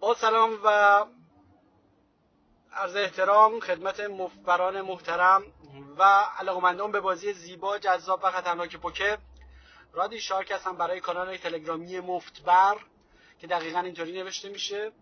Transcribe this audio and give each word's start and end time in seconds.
با 0.00 0.14
سلام 0.14 0.58
و 0.64 0.68
عرض 2.72 2.96
احترام 2.96 3.60
خدمت 3.60 4.00
مفبران 4.00 4.80
محترم 4.80 5.42
و 5.98 6.02
علاقمندان 6.38 6.92
به 6.92 7.00
بازی 7.00 7.32
زیبا 7.32 7.78
جذاب 7.78 8.20
و 8.22 8.30
خطرناک 8.30 8.76
پوکر. 8.76 9.18
رادی 9.92 10.20
شارک 10.20 10.50
هستم 10.50 10.76
برای 10.76 11.00
کانال 11.00 11.36
تلگرامی 11.36 12.00
مفتبر 12.00 12.76
که 13.38 13.46
دقیقا 13.46 13.80
اینطوری 13.80 14.12
نوشته 14.12 14.48
میشه. 14.48 14.92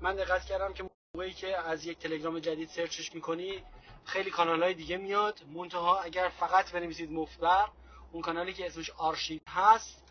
من 0.00 0.16
دقت 0.16 0.44
کردم 0.44 0.72
که 0.72 0.84
موقعی 1.14 1.32
که 1.32 1.58
از 1.58 1.86
یک 1.86 1.98
تلگرام 1.98 2.38
جدید 2.38 2.68
سرچش 2.68 3.14
می‌کنی 3.14 3.64
خیلی 4.04 4.30
کانال 4.30 4.62
های 4.62 4.74
دیگه 4.74 4.96
میاد. 4.96 5.40
منتها 5.54 6.00
اگر 6.00 6.28
فقط 6.40 6.72
بنویسید 6.72 7.12
مفتبر 7.12 7.68
اون 8.12 8.22
کانالی 8.22 8.52
که 8.52 8.66
اسمش 8.66 8.90
آرشیو 8.90 9.40
هست 9.48 10.02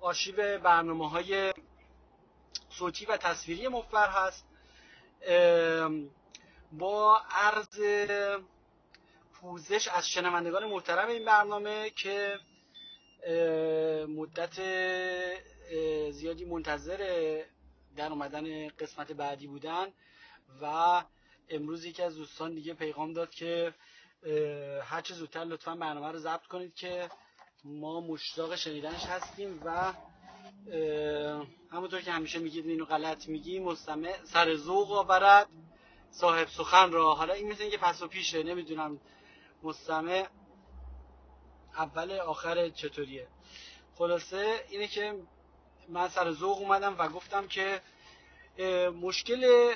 آرشیو 0.00 0.58
برنامه 0.58 1.10
های 1.10 1.52
صوتی 2.70 3.06
و 3.06 3.16
تصویری 3.16 3.68
مفبر 3.68 4.08
هست. 4.08 4.44
با 6.72 7.20
عرض 7.30 7.80
پوزش 9.32 9.88
از 9.88 10.08
شنوندگان 10.08 10.64
محترم 10.64 11.08
این 11.08 11.24
برنامه 11.24 11.90
که 11.90 12.38
مدت 14.08 14.60
زیادی 16.10 16.44
منتظر 16.44 16.98
در 17.96 18.08
اومدن 18.12 18.68
قسمت 18.68 19.12
بعدی 19.12 19.46
بودن 19.46 19.86
و 20.62 21.02
امروز 21.48 21.84
یکی 21.84 22.02
از 22.02 22.16
دوستان 22.16 22.54
دیگه 22.54 22.74
پیغام 22.74 23.12
داد 23.12 23.30
که 23.30 23.74
هرچه 24.82 25.14
زودتر 25.14 25.44
لطفا 25.44 25.74
برنامه 25.74 26.12
رو 26.12 26.18
ضبط 26.18 26.46
کنید 26.46 26.74
که 26.74 27.08
ما 27.64 28.00
مشتاق 28.00 28.56
شنیدنش 28.56 29.04
هستیم 29.04 29.62
و 29.64 29.92
همونطور 31.72 32.00
که 32.00 32.12
همیشه 32.12 32.38
میگید 32.38 32.66
اینو 32.66 32.84
غلط 32.84 33.28
میگی 33.28 33.60
مستمع 33.60 34.24
سر 34.24 34.56
ذوق 34.56 34.92
آورد 34.92 35.48
صاحب 36.10 36.48
سخن 36.48 36.92
را. 36.92 37.14
حالا 37.14 37.34
این 37.34 37.48
مثل 37.52 37.62
اینکه 37.62 37.78
پس 37.78 38.02
و 38.02 38.08
پیشه 38.08 38.42
نمی‌دونم 38.42 39.00
مستمع 39.62 40.26
اول 41.74 42.12
آخر 42.12 42.68
چطوریه. 42.68 43.26
خلاصه 43.94 44.64
اینه 44.68 44.86
که 44.86 45.14
من 45.88 46.08
سر 46.08 46.32
ذوق 46.32 46.58
اومدم 46.58 46.96
و 46.98 47.08
گفتم 47.08 47.46
که 47.46 47.80
مشکل 49.02 49.72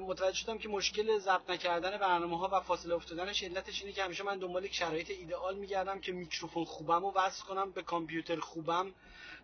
متوجه 0.00 0.36
شدم 0.36 0.58
که 0.58 0.68
مشکل 0.68 1.18
ضبط 1.18 1.50
نکردن 1.50 1.98
برنامه 1.98 2.38
ها 2.38 2.48
و 2.52 2.60
فاصله 2.60 2.94
افتادنش 2.94 3.42
علتش 3.42 3.80
اینه 3.80 3.92
که 3.92 4.04
همیشه 4.04 4.22
من 4.24 4.38
دنبال 4.38 4.64
یک 4.64 4.74
شرایط 4.74 5.10
ایدئال 5.10 5.56
میگردم 5.56 6.00
که 6.00 6.12
میکروفون 6.12 6.64
خوبم 6.64 7.02
رو 7.02 7.12
وصل 7.14 7.44
کنم 7.44 7.70
به 7.70 7.82
کامپیوتر 7.82 8.40
خوبم 8.40 8.94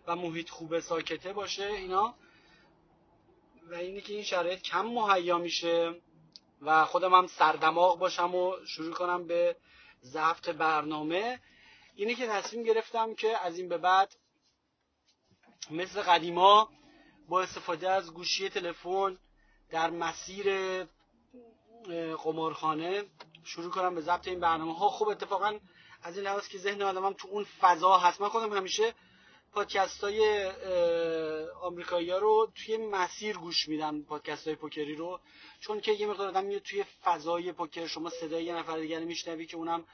و 0.07 0.15
محیط 0.15 0.49
خوب 0.49 0.79
ساکته 0.79 1.33
باشه 1.33 1.65
اینا. 1.65 2.15
و 3.71 3.75
اینه 3.75 4.01
که 4.01 4.13
این 4.13 4.23
شرایط 4.23 4.61
کم 4.61 4.85
مهیا 4.85 5.37
میشه 5.37 6.01
و 6.61 6.85
خودم 6.85 7.13
هم 7.13 7.27
سردماغ 7.27 7.99
باشم 7.99 8.35
و 8.35 8.55
شروع 8.65 8.93
کنم 8.93 9.27
به 9.27 9.55
ضبط 10.03 10.49
برنامه. 10.49 11.39
اینه 11.95 12.15
که 12.15 12.27
تصمیم 12.27 12.63
گرفتم 12.63 13.15
که 13.15 13.37
از 13.45 13.57
این 13.57 13.69
به 13.69 13.77
بعد 13.77 14.15
مثل 15.71 16.01
قدیما 16.01 16.69
با 17.29 17.41
استفاده 17.41 17.89
از 17.89 18.13
گوشی 18.13 18.49
تلفن 18.49 19.17
در 19.69 19.89
مسیر 19.89 20.47
قمارخانه 22.23 23.03
شروع 23.43 23.71
کنم 23.71 23.95
به 23.95 24.01
ضبط 24.01 24.27
این 24.27 24.39
برنامه 24.39 24.77
ها 24.77 24.89
خب 24.89 25.07
اتفاقا 25.07 25.59
از 26.03 26.17
این 26.17 26.25
لحاظ 26.25 26.47
که 26.47 26.57
ذهن 26.57 26.81
آدمم 26.81 27.13
تو 27.13 27.27
اون 27.27 27.45
فضا 27.61 27.97
هست. 27.97 28.21
من 28.21 28.29
خودم 28.29 28.53
همیشه 28.53 28.93
پادکست 29.51 30.03
های 30.03 30.51
آمریکایی 31.61 32.09
ها 32.09 32.17
رو 32.17 32.51
توی 32.55 32.77
مسیر 32.77 33.37
گوش 33.37 33.67
میدم 33.67 34.03
پادکست 34.03 34.47
های 34.47 34.55
پوکری 34.55 34.95
رو. 34.95 35.19
چون 35.59 35.81
که 35.81 35.91
یه 35.91 36.07
مقدار 36.07 36.27
آدم 36.27 36.59
توی 36.59 36.83
فضای 37.03 37.51
پوکر. 37.51 37.87
شما 37.87 38.09
صدای 38.09 38.43
یه 38.43 38.55
نفر 38.55 38.77
دیگر 38.77 38.99
میشنوی 38.99 39.45
که 39.45 39.57
اونم 39.57 39.85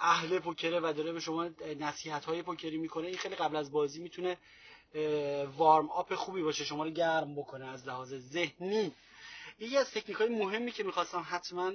اهل 0.00 0.38
پوکره 0.38 0.80
و 0.80 0.92
داره 0.92 1.12
به 1.12 1.20
شما 1.20 1.48
نصیحت 1.78 2.24
های 2.24 2.42
پوکری 2.42 2.78
می‌کنه. 2.78 3.06
این 3.06 3.16
خیلی 3.16 3.34
قبل 3.34 3.56
از 3.56 3.72
بازی 3.72 4.00
می‌تونه 4.00 4.38
وارم 5.56 5.90
آپ 5.90 6.14
خوبی 6.14 6.42
باشه 6.42 6.64
شما 6.64 6.84
رو 6.84 6.90
گرم 6.90 7.34
بکنه 7.34 7.66
از 7.66 7.86
لحاظ 7.88 8.14
ذهنی. 8.14 8.92
یکی 9.58 9.76
از 9.76 9.90
تکنیک 9.90 10.16
های 10.16 10.28
مهمی 10.28 10.72
که 10.72 10.84
می‌خواستم 10.84 11.26
حتما 11.28 11.72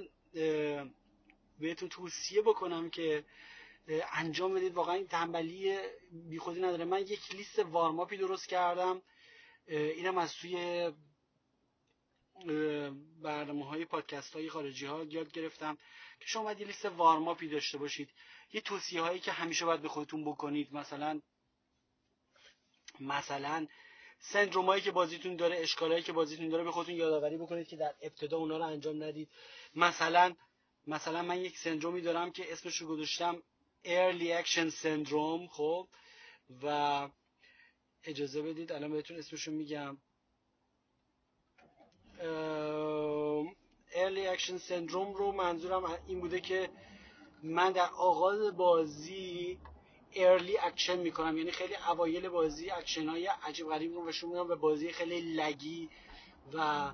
بهتون 1.60 1.88
توصیه 1.88 2.42
بکنم 2.42 2.90
که 2.90 3.24
انجام 4.12 4.54
بدید. 4.54 4.74
واقعا 4.74 4.94
این 4.94 5.06
تنبلی 5.06 5.78
بیخودی 6.12 6.60
نداره. 6.60 6.84
من 6.84 7.00
یک 7.00 7.34
لیست 7.34 7.58
وارماپی 7.58 8.16
درست 8.16 8.48
کردم. 8.48 9.02
اینم 9.66 10.18
از 10.18 10.34
توی 10.34 10.92
برنامه 13.22 13.66
های 13.66 13.84
پادکست 13.84 14.34
های 14.34 14.50
خارجی 14.50 14.86
ها 14.86 15.04
یاد 15.04 15.32
گرفتم 15.32 15.78
که 16.20 16.26
شما 16.26 16.42
باید 16.42 16.60
یه 16.60 16.66
لیست 16.66 16.84
وارماپی 16.84 17.48
داشته 17.48 17.78
باشید. 17.78 18.10
یه 18.52 18.60
توصیه 18.60 19.00
هایی 19.00 19.20
که 19.20 19.32
همیشه 19.32 19.64
باید 19.64 19.82
به 19.82 19.88
خودتون 19.88 20.24
بکنید. 20.24 20.72
مثلا 20.72 21.20
مثلا 23.00 23.66
سندرومایی 24.18 24.82
که 24.82 24.90
بازیتون 24.90 25.36
داره 25.36 25.56
اشکالایی 25.56 26.02
که 26.02 26.12
بازیتون 26.12 26.48
داره 26.48 26.64
به 26.64 26.72
خودتون 26.72 26.94
یادآوری 26.94 27.36
بکنید 27.36 27.68
که 27.68 27.76
در 27.76 27.94
ابتدا 28.02 28.36
اونا 28.36 28.56
رو 28.56 28.64
انجام 28.64 29.02
ندید. 29.02 29.28
مثلا 29.74 30.34
مثلا 30.86 31.22
من 31.22 31.38
یک 31.38 31.58
سندرومی 31.58 32.00
دارم 32.00 32.32
که 32.32 32.52
اسمش 32.52 32.76
رو 32.76 32.86
گذاشتم 32.88 33.42
early 33.84 34.44
action 34.44 34.70
syndrome 34.82 35.48
خب؟ 35.50 35.88
و 36.62 37.08
اجازه 38.04 38.42
بدید 38.42 38.72
الان 38.72 38.92
بهتون 38.92 39.16
اسمش 39.18 39.42
رو 39.42 39.52
میگم 39.52 39.96
early 43.92 44.36
action 44.36 44.58
syndrome 44.68 45.16
رو 45.16 45.32
منظورم 45.32 45.98
این 46.06 46.20
بوده 46.20 46.40
که 46.40 46.70
من 47.42 47.72
در 47.72 47.88
آغاز 47.90 48.56
بازی 48.56 49.58
early 50.16 50.58
action 50.58 50.96
می‌کنم. 50.98 51.38
یعنی 51.38 51.50
خیلی 51.50 51.74
اوایل 51.74 52.28
بازی 52.28 52.70
اکشن 52.70 53.08
های 53.08 53.26
عجیب 53.26 53.68
غریب 53.68 53.94
رو 53.94 54.08
نشون 54.08 54.30
میدم 54.30 54.48
به 54.48 54.54
بازی 54.54 54.92
خیلی 54.92 55.20
laggy 55.20 55.90
و 56.54 56.90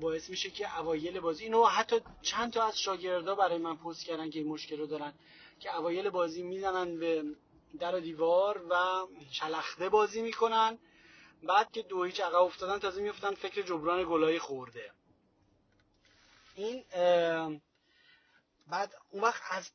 باعث 0.00 0.30
میشه 0.30 0.50
که 0.50 0.78
اوایل 0.78 1.20
بازی 1.20 1.44
اینو 1.44 1.64
حتی 1.64 2.00
چند 2.22 2.52
تا 2.52 2.66
از 2.66 2.80
شاگردا 2.80 3.34
برای 3.34 3.58
من 3.58 3.76
پست 3.76 4.04
کردن 4.04 4.30
که 4.30 4.38
این 4.38 4.48
مشکل 4.48 4.78
رو 4.78 4.86
دارن. 4.86 5.14
که 5.60 5.76
اوایل 5.76 6.10
بازی 6.10 6.42
می‌زنن 6.42 6.98
به 6.98 7.24
در 7.78 8.00
دیوار 8.00 8.66
و 8.70 9.06
شلخته 9.30 9.88
بازی 9.88 10.22
می‌کنن. 10.22 10.78
بعد 11.42 11.72
که 11.72 11.82
دو 11.82 12.04
هیچ 12.04 12.20
عقب 12.20 12.34
افتادن 12.34 12.78
تازه 12.78 13.02
میفتن 13.02 13.34
فکر 13.34 13.62
جبران 13.62 14.04
گلای 14.08 14.38
خورده. 14.38 14.90
این 16.54 16.84
بعد 18.66 18.94
اون 19.10 19.22
وقت 19.22 19.42
از 19.50 19.70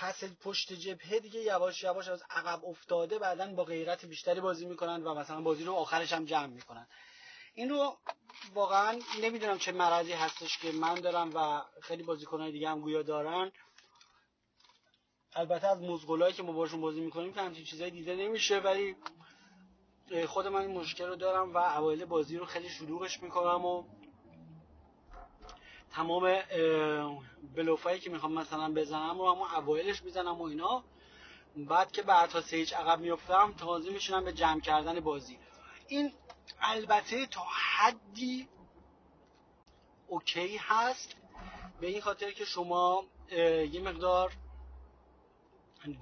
پس 0.00 0.24
پشت 0.24 0.72
جبهه 0.72 1.20
دیگه 1.20 1.40
یواش 1.40 1.82
یواش 1.82 2.08
از 2.08 2.22
عقب 2.30 2.64
افتاده 2.64 3.18
بعدا 3.18 3.46
با 3.46 3.64
غیرت 3.64 4.04
بیشتری 4.04 4.40
بازی 4.40 4.66
می‌کنن 4.66 5.02
و 5.02 5.14
مثلا 5.14 5.40
بازی 5.40 5.64
رو 5.64 5.72
آخرش 5.72 6.12
هم 6.12 6.24
جمع 6.24 6.46
می‌کنن. 6.46 6.86
این 7.54 7.68
رو 7.68 7.98
واقعا 8.54 8.98
نمی‌دونم 9.22 9.58
چه 9.58 9.72
مرضی 9.72 10.12
هستش 10.12 10.58
که 10.58 10.72
من 10.72 10.94
دارم 10.94 11.30
و 11.34 11.62
خیلی 11.82 12.02
بازیکنهای 12.02 12.52
دیگه 12.52 12.68
هم 12.68 12.80
گویا 12.80 13.02
دارن. 13.02 13.52
البته 15.34 15.66
از 15.66 15.80
مزغولایی 15.82 16.34
که 16.34 16.42
ما 16.42 16.52
باشون 16.52 16.80
بازی 16.80 17.00
می‌کنیم 17.00 17.32
که 17.32 17.40
همچین 17.40 17.64
چیزایی 17.64 17.90
دیده 17.90 18.14
نمیشه 18.16 18.58
ولی 18.58 18.96
خود 20.26 20.46
من 20.46 20.60
این 20.60 20.70
مشکل 20.70 21.06
رو 21.06 21.16
دارم 21.16 21.54
و 21.54 21.56
اوایل 21.58 22.04
بازی 22.04 22.36
رو 22.36 22.46
خیلی 22.46 22.68
شلوغش 22.68 23.22
می‌کنم 23.22 23.64
و 23.64 23.84
تمام 25.92 26.38
بلوفایی 27.54 28.00
که 28.00 28.10
می‌خوام 28.10 28.32
مثلا 28.32 28.72
بزنم 28.72 29.20
و 29.20 29.30
همون 29.30 29.48
اوایلش 29.56 30.02
می‌زنم 30.02 30.40
و 30.40 30.42
اینا. 30.42 30.84
بعد 31.56 31.92
که 31.92 32.02
بعد 32.02 32.30
تا 32.30 32.40
سیج 32.40 32.74
عقب 32.74 33.00
میفتم 33.00 33.52
تازه 33.52 33.90
میشونم 33.90 34.24
به 34.24 34.32
جمع 34.32 34.60
کردن 34.60 35.00
بازی. 35.00 35.38
این 35.88 36.12
البته 36.60 37.26
تا 37.26 37.40
حدی 37.50 38.48
اوکی 40.08 40.56
هست 40.56 41.16
به 41.80 41.86
این 41.86 42.00
خاطر 42.00 42.30
که 42.30 42.44
شما 42.44 43.04
یه 43.72 43.80
مقدار 43.80 44.32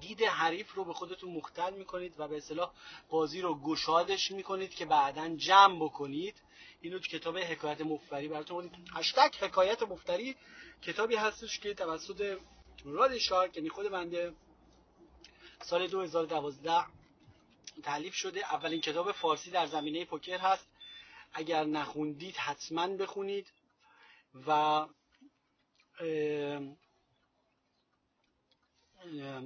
دید 0.00 0.22
حریف 0.22 0.72
رو 0.74 0.84
به 0.84 0.92
خودتون 0.92 1.32
مختل 1.32 1.74
می‌کنید 1.74 2.14
و 2.20 2.28
به 2.28 2.36
اصطلاح 2.36 2.72
بازی 3.08 3.40
رو 3.40 3.54
گشادش 3.54 4.30
می‌کنید 4.30 4.74
که 4.74 4.84
بعدا 4.84 5.36
جمع 5.36 5.84
بکنید. 5.84 6.42
اینو 6.80 6.98
تو 6.98 7.18
کتاب 7.18 7.38
حکایت 7.38 7.80
مفتری 7.80 8.28
براتون 8.28 8.56
آوردیم 8.56 8.84
هشتگ 8.94 9.34
حکایت 9.40 9.82
مفتری 9.82 10.36
کتابی 10.82 11.16
هستش 11.16 11.58
که 11.58 11.74
توسط 11.74 12.38
راد 12.84 13.18
شارک 13.18 13.56
یعنی 13.56 13.68
خود 13.68 13.88
بنده 13.88 14.34
سال 15.62 15.86
2012 15.86 16.84
تعلیف 17.82 18.14
شده. 18.14 18.54
اولین 18.54 18.80
کتاب 18.80 19.12
فارسی 19.12 19.50
در 19.50 19.66
زمینه 19.66 20.04
پوکر 20.04 20.38
هست. 20.38 20.68
اگر 21.32 21.64
نخوندید 21.64 22.36
حتما 22.36 22.86
بخونید 22.88 23.52
و 24.46 24.86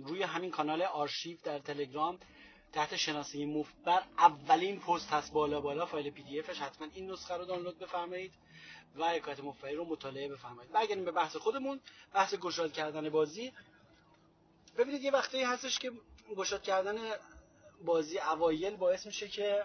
روی 0.05 0.23
همین 0.23 0.51
کانال 0.51 0.83
آرشیو 0.83 1.39
در 1.45 1.59
تلگرام 1.59 2.19
تحت 2.73 2.97
شناسه 2.97 3.47
مفبر 3.47 4.03
اولین 4.19 4.81
پست 4.81 5.11
هست 5.11 5.33
بالا 5.33 5.61
بالا 5.61 5.87
فایل 5.87 6.11
پی 6.11 6.23
دی 6.23 6.41
افش 6.41 6.59
حتما 6.59 6.89
این 6.95 7.11
نسخه 7.11 7.35
رو 7.35 7.45
دانلود 7.45 7.79
بفرمایید 7.79 8.33
و 8.97 9.09
حکایت 9.09 9.41
مفبری 9.41 9.75
رو 9.75 9.85
مطالعه 9.85 10.29
بفرمایید. 10.29 10.73
برگردیم 10.73 11.05
به 11.05 11.11
بحث 11.13 11.37
خودمون 11.37 11.81
بحث 12.15 12.35
گشاد 12.35 12.73
کردن 12.73 13.11
بازی. 13.11 13.53
ببینید 14.79 15.03
یه 15.03 15.11
وقتی 15.11 15.43
هستش 15.43 15.79
که 15.79 15.93
گشاد 16.37 16.63
کردن 16.63 16.97
بازی 17.85 18.19
اوایل 18.19 18.77
باعث 18.77 19.07
میشه 19.07 19.29
که 19.29 19.65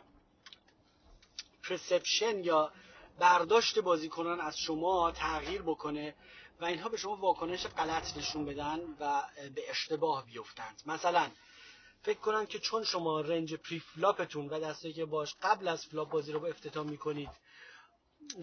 پرسپشن 1.64 2.44
یا 2.44 2.72
برداشت 3.20 3.80
بازیکنان 3.80 4.40
از 4.42 4.58
شما 4.58 5.12
تغییر 5.12 5.62
بکنه. 5.62 6.16
و 6.60 6.66
اینها 6.66 6.90
به 6.90 6.98
شما 6.98 7.16
واکنش 7.16 7.68
غلط 7.68 8.18
نشون 8.18 8.46
بدن 8.46 8.80
و 9.00 9.24
به 9.56 9.70
اشتباه 9.70 10.26
بیفتند. 10.26 10.82
مثلا 10.86 11.32
فکر 12.02 12.20
کنن 12.20 12.46
که 12.46 12.60
چون 12.60 12.84
شما 12.84 13.22
range 13.22 13.54
preflop 13.54 13.80
تون 13.80 14.50
و 14.50 14.60
دستی 14.60 14.94
که 14.94 15.06
باش 15.06 15.36
قبل 15.42 15.68
از 15.68 15.86
flop 15.86 16.10
بازی 16.10 16.32
رو 16.32 16.40
به 16.40 16.50
افتتاح 16.50 16.86
می‌کنید 16.86 17.30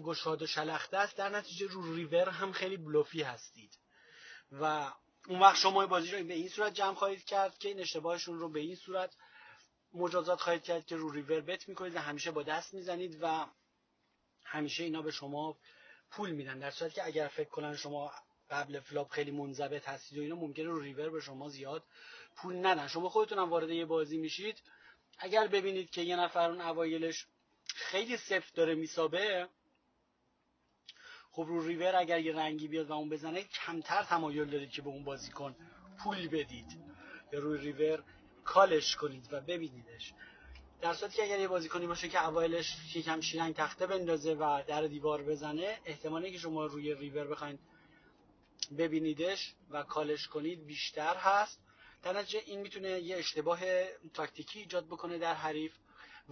گشاد 0.03 0.41
و 0.41 0.47
شلخته 0.47 0.97
است 0.97 1.17
در 1.17 1.29
نتیجه 1.29 1.67
رو 1.67 1.95
ریور 1.95 2.29
هم 2.29 2.51
خیلی 2.51 2.77
بلوفی 2.77 3.21
هستید. 3.21 3.77
و 4.51 4.91
اون 5.27 5.39
وقت 5.39 5.57
شما 5.57 5.85
بازی 5.85 6.11
رو 6.11 6.23
به 6.23 6.33
این 6.33 6.49
صورت 6.49 6.73
جمع 6.73 6.95
خواهید 6.95 7.25
کرد 7.25 7.57
که 7.57 7.67
این 7.67 7.79
اشتباهشون 7.79 8.39
رو 8.39 8.49
به 8.49 8.59
این 8.59 8.75
صورت 8.75 9.15
مجازات 9.93 10.41
خواهید 10.41 10.63
کرد 10.63 10.85
که 10.85 10.95
رو 10.95 11.11
river 11.11 11.41
bet 11.41 11.69
می‌کنید 11.69 11.95
و 11.95 11.99
همیشه 11.99 12.31
با 12.31 12.43
دست 12.43 12.73
می‌زنید 12.73 13.17
و 13.21 13.45
همیشه 14.43 14.83
اینا 14.83 15.01
به 15.01 15.11
شما 15.11 15.57
پول 16.15 16.31
میدن 16.31 16.59
در 16.59 16.71
صورتی 16.71 16.95
که 16.95 17.05
اگر 17.05 17.27
فکر 17.27 17.49
کنن 17.49 17.75
شما 17.75 18.11
قبل 18.49 18.79
flop 18.79 19.11
خیلی 19.11 19.31
منضبط 19.31 19.89
هستید 19.89 20.17
و 20.17 20.21
اینا 20.21 20.35
ممکنه 20.35 20.65
رو 20.65 20.79
ریور 20.79 21.09
به 21.09 21.21
شما 21.21 21.49
زیاد 21.49 21.83
پول 22.35 22.65
ندن. 22.65 22.87
شما 22.87 23.09
خودتون 23.09 23.39
هم 23.39 23.49
وارد 23.49 23.69
یه 23.69 23.85
بازی 23.85 24.17
میشید. 24.17 24.61
اگر 25.17 25.47
ببینید 25.47 25.89
که 25.89 26.01
یه 26.01 26.15
نفر 26.15 26.49
اون 26.49 26.61
اوایلش 26.61 27.27
خیلی 27.67 28.17
سفت 28.17 28.55
داره 28.55 28.75
میسابه 28.75 29.49
خب 31.31 31.45
رو 31.47 31.67
ریور 31.67 31.95
اگر 31.95 32.19
یه 32.19 32.35
رنگی 32.35 32.67
بیاد 32.67 32.89
و 32.89 32.93
اون 32.93 33.09
بزنه 33.09 33.43
کمتر 33.43 34.03
تمایل 34.03 34.45
دارید 34.45 34.71
که 34.71 34.81
به 34.81 34.89
اون 34.89 35.03
بازیکن 35.03 35.55
پول 36.03 36.27
بدید. 36.27 36.79
یا 37.31 37.39
روی 37.39 37.59
river 37.59 38.03
call 38.43 38.78
ش 38.78 38.95
کنید 38.95 39.33
و 39.33 39.41
ببینیدش. 39.41 40.13
در 40.85 40.93
صورتی 40.93 41.15
که 41.15 41.23
اگر 41.23 41.39
یه 41.39 41.47
بازیکنی 41.47 41.87
باشه 41.87 42.09
که 42.09 42.27
اوایلش 42.27 42.95
یکم 42.95 43.21
شلنگ 43.21 43.55
تخته 43.55 43.87
بندازه 43.87 44.33
و 44.33 44.63
در 44.67 44.81
دیوار 44.81 45.23
بزنه 45.23 45.79
احتمالی 45.85 46.31
که 46.31 46.37
شما 46.37 46.65
روی 46.65 46.93
ریور 46.93 47.27
بخواید 47.27 47.59
ببینیدش 48.77 49.53
و 49.69 49.83
call 49.83 50.12
ش 50.12 50.27
کنید 50.27 50.65
بیشتر 50.65 51.15
هست. 51.15 51.59
در 52.03 52.13
نتیجه 52.13 52.41
این 52.45 52.61
می‌تونه 52.61 52.89
یه 52.89 53.17
اشتباه 53.17 53.59
تاکتیکی 54.13 54.59
ایجاد 54.59 54.85
بکنه 54.85 55.17
در 55.17 55.33
حریف 55.33 55.73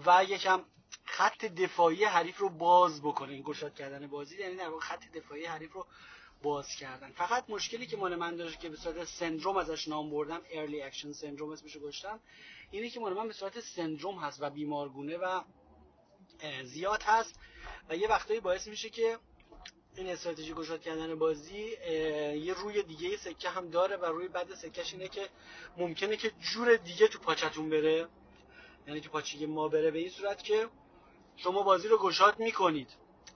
و 0.06 0.24
یکم 0.24 0.66
خط 1.06 1.46
دفاعی 1.46 2.04
حریف 2.06 2.38
رو 2.38 2.50
باز 2.50 3.02
بکنه 3.02 3.34
این 3.34 3.44
گشاد 3.44 3.76
کردن 3.76 4.08
بازی. 4.08 4.38
یعنی 4.38 4.56
در 4.56 4.72
خط 4.82 5.12
دفاعی 5.12 5.46
حریف 5.46 5.74
رو 5.74 5.88
باز 6.44 6.68
کردن. 6.68 7.12
فقط 7.12 7.50
مشکلی 7.50 7.86
که 7.86 7.98
مال 7.98 8.16
من 8.16 8.36
داشت 8.36 8.60
که 8.60 8.70
به 8.70 8.78
صورت 8.78 9.06
سندروم 9.06 9.58
ازش 9.58 9.88
نام 9.88 10.10
بردم 10.10 10.42
early 10.52 10.82
action 10.82 11.12
syndrome 11.12 11.50
اسمشو 11.50 11.80
گذاشتم 11.80 12.20
اینه 12.72 12.90
که 12.90 13.00
مال 13.00 13.14
من 13.14 13.28
به 13.28 13.34
صورت 13.34 13.60
سندروم 13.60 14.20
هست 14.20 14.42
و 14.42 14.50
بیمارگونه 14.50 15.18
و 15.18 15.42
زیاد 16.64 17.04
هست 17.04 17.40
و 17.90 17.96
یه 17.96 18.08
وقتایی 18.08 18.40
باعث 18.40 18.68
میشه 18.68 18.90
که 18.90 19.18
این 19.96 20.10
استراتژی 20.10 20.54
گشاد 20.54 20.82
کردن 20.82 21.16
بازی 21.16 21.78
یه 22.36 22.54
روی 22.54 22.84
دیگه 22.84 23.18
سکه 23.18 23.50
هم 23.50 23.70
داره 23.70 23.98
و 23.98 24.06
روی 24.06 24.28
بعد 24.28 24.56
سکهش 24.56 24.94
اینه 24.94 25.08
که 25.08 25.30
ممکنه 25.78 26.18
که 26.18 26.32
جور 26.40 26.76
دیگه 26.76 27.08
تو 27.08 27.20
پاچتون 27.20 27.70
بره. 27.70 28.08
یعنی 28.88 29.02
تو 29.02 29.10
پاچه 29.10 29.48
ما 29.48 29.68
بره 29.68 29.92
به 29.92 30.00
این 30.00 30.10
صورت 30.10 30.44
که 30.44 30.70
شما 31.38 31.64
بازی 31.64 31.88
رو 31.88 31.98
گشاد 31.98 32.40
می‌کنید. 32.40 32.90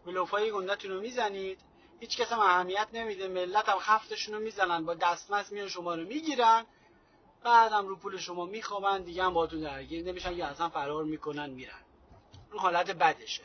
بلوفای 0.06 0.52
گندتون 0.52 0.92
رو 0.92 1.02
می‌زنید. 1.02 1.60
هیچ 2.00 2.18
کس 2.18 2.32
هم 2.32 2.40
اهمیت 2.40 2.88
نمیده. 2.94 3.28
ملت 3.28 3.70
هم 3.70 3.80
خفتشون 3.80 4.34
رو 4.34 4.40
می‌زنن 4.40 4.86
با 4.86 4.94
دستمزد 4.94 5.52
میان 5.52 5.68
شما 5.68 5.96
رو 5.96 6.04
می‌گیرن 6.04 6.66
بعدم 7.44 7.88
رو 7.88 7.96
پول 7.96 8.18
شما 8.18 8.46
میخوابن 8.46 9.02
دیگه 9.02 9.24
هم 9.24 9.34
باتون 9.34 9.60
درگیر 9.60 10.06
نمیشن 10.06 10.34
یا 10.34 10.48
اصلا 10.48 10.70
فرار 10.70 11.04
می‌کنن 11.04 11.50
میرن. 11.50 11.82
اون 12.52 12.60
حالت 12.60 12.92
بدشه. 12.92 13.44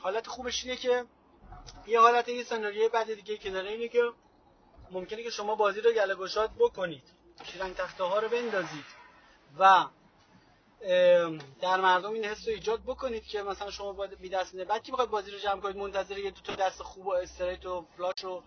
حالت 0.00 0.26
خوبش 0.26 0.64
اینه 0.64 0.76
که 0.76 1.04
یه 1.86 2.00
حالت 2.00 2.28
یه 2.28 2.44
سناریوی 2.44 2.88
بعد 2.88 3.14
دیگه 3.14 3.36
که 3.36 3.50
داره 3.50 3.70
اینه 3.70 3.88
که 3.88 4.12
ممکنه 4.90 5.22
که 5.22 5.30
شما 5.30 5.54
بازی 5.54 5.80
رو 5.80 5.92
گله 5.92 6.14
بکنید. 6.58 7.02
شیرنگ 7.44 7.74
تخته 7.74 8.04
ها 8.04 8.18
رو 8.18 8.28
بندازید. 8.28 8.84
و 9.58 9.84
در 11.60 11.80
مردم 11.80 12.12
این 12.12 12.24
حس 12.24 12.48
رو 12.48 12.54
ایجاد 12.54 12.82
بکنید 12.82 13.24
که 13.24 13.42
مثلا 13.42 13.70
شما 13.70 13.92
باید 13.92 14.18
بی 14.18 14.28
دست 14.28 14.56
بعد 14.56 14.82
کی 14.82 14.92
بخواد 14.92 15.10
بازی 15.10 15.30
رو 15.30 15.38
جمع 15.38 15.60
کنید؟ 15.60 15.76
منتظر 15.76 16.18
یه 16.18 16.30
دو 16.30 16.40
تا 16.40 16.54
دست 16.54 16.82
خوب 16.82 17.06
و 17.06 17.10
استریت 17.10 17.66
و 17.66 17.86
فلاش 17.96 18.24
و 18.24 18.42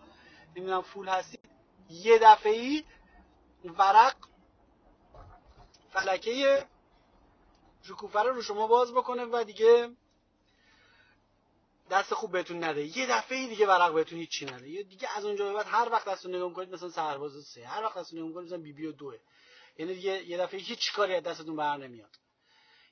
نمی‌دونم 0.56 0.82
فول 0.82 1.08
هستید. 1.08 1.40
یه 1.90 2.18
دفعه 2.22 2.52
ای 2.52 2.84
ورق 3.64 4.16
فلکه 5.90 6.66
شکوفه 7.82 8.22
رو 8.22 8.34
رو 8.34 8.42
شما 8.42 8.66
باز 8.66 8.92
بکنه 8.94 9.24
و 9.24 9.44
دیگه 9.44 9.90
دست 11.90 12.14
خوب 12.14 12.32
بهتون 12.32 12.64
نده. 12.64 12.98
یه 12.98 13.06
دفعه 13.06 13.46
دیگه 13.46 13.66
ورق 13.66 13.94
بهتون 13.94 14.18
هیچی 14.18 14.44
نده. 14.46 14.68
یه 14.68 14.82
دیگه 14.82 15.08
از 15.16 15.24
اونجا 15.24 15.44
به 15.44 15.52
بعد 15.52 15.66
هر 15.68 15.88
وقت 15.92 16.08
دستو 16.08 16.28
نگاه 16.28 16.52
کنید 16.52 16.74
مثلا 16.74 16.90
سرباز 16.90 17.44
سه. 17.44 17.66
هر 17.66 17.84
وقت 17.84 17.98
دستو 17.98 18.16
نگاه 18.16 18.32
کنید 18.32 18.46
مثلا 18.46 18.58
بی 18.58 18.72
بی 18.72 18.86
و 18.86 18.92
دوه. 18.92 19.14
یعنی 19.80 19.94
دیگه 19.94 20.24
یه 20.24 20.38
دفعه 20.38 20.60
هیچ 20.60 20.92
کاری 20.92 21.14
از 21.14 21.22
دستتون 21.22 21.56
بر 21.56 21.76
نمیاد. 21.76 22.16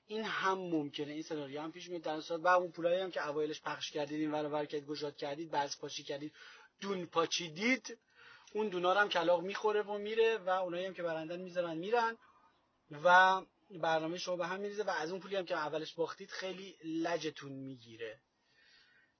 این 0.06 0.24
هم 0.24 0.58
ممکنه. 0.58 1.12
این 1.12 1.22
سناریو 1.22 1.60
هم 1.60 1.72
پیش 1.72 1.88
میاد. 1.88 2.02
در 2.02 2.20
صورت 2.20 2.40
و 2.40 2.46
اون 2.48 2.70
پولایی 2.72 3.00
هم 3.00 3.10
که 3.10 3.28
اوایلش 3.28 3.60
پخش 3.62 3.90
کردید 3.90 4.20
این 4.20 4.30
ور 4.30 4.66
کرد 4.66 4.86
گشاد 4.86 5.16
کردید 5.16 5.50
بعض 5.50 5.78
پاشی 5.78 6.02
کردید 6.02 6.32
دون 6.80 7.06
پاچیدید 7.06 7.98
اون 8.52 8.68
دونا 8.68 8.94
هم 8.94 9.08
کلاغ 9.08 9.42
می‌خوره 9.42 9.82
و 9.82 9.98
میره 9.98 10.38
و 10.38 10.48
اونایی 10.48 10.86
هم 10.86 10.94
که 10.94 11.02
برندن 11.02 11.40
می‌ذارن 11.40 11.76
میرن 11.76 12.16
و 13.04 13.40
برنامه 13.70 14.18
شما 14.18 14.36
به 14.36 14.46
هم 14.46 14.60
میریزه 14.60 14.82
و 14.82 14.90
از 14.90 15.10
اون 15.10 15.20
پولی 15.20 15.36
هم 15.36 15.44
که 15.44 15.54
اولش 15.54 15.94
باختید 15.94 16.30
خیلی 16.30 16.76
لجتون 16.84 17.52
می‌گیره. 17.52 18.20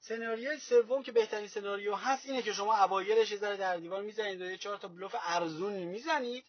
سناریوی 0.01 0.59
سوم 0.59 1.03
که 1.03 1.13
بهترین 1.13 1.49
سناریو 1.49 1.95
هست 1.95 2.27
اینه 2.27 2.43
که 2.43 2.53
شما 2.53 2.77
اوایلش 2.77 3.31
یه 3.31 3.39
ذره 3.39 3.57
در 3.57 3.77
دیوار 3.77 4.03
می‌زنید 4.03 4.43
و 4.43 4.45
یه 4.45 4.57
چهار 4.57 4.77
تا 4.77 4.89
بلوف 4.89 5.15
ارزون 5.23 5.73
می‌زنید. 5.73 6.45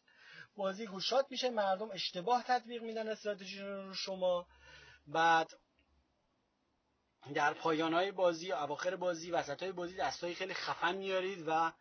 بازی 0.60 0.88
گوشات 0.88 1.26
میشه 1.30 1.50
مردم 1.50 1.92
اشتباه 1.92 2.44
تطبیق 2.44 2.84
میدن 2.84 3.08
استراتژی 3.08 3.60
رو 3.60 3.94
شما. 3.94 4.48
بعد 5.08 5.54
در 7.34 7.54
پایان 7.54 7.94
های 7.94 8.12
بازی 8.12 8.52
اواخر 8.52 8.96
بازی 8.96 9.32
وسط 9.32 9.64
های 9.64 9.72
بازی 9.72 9.96
دست 9.96 10.24
های 10.24 10.36
خیلی 10.36 10.54
خفن 10.54 10.96
میارید 10.96 11.44
و 11.48 11.72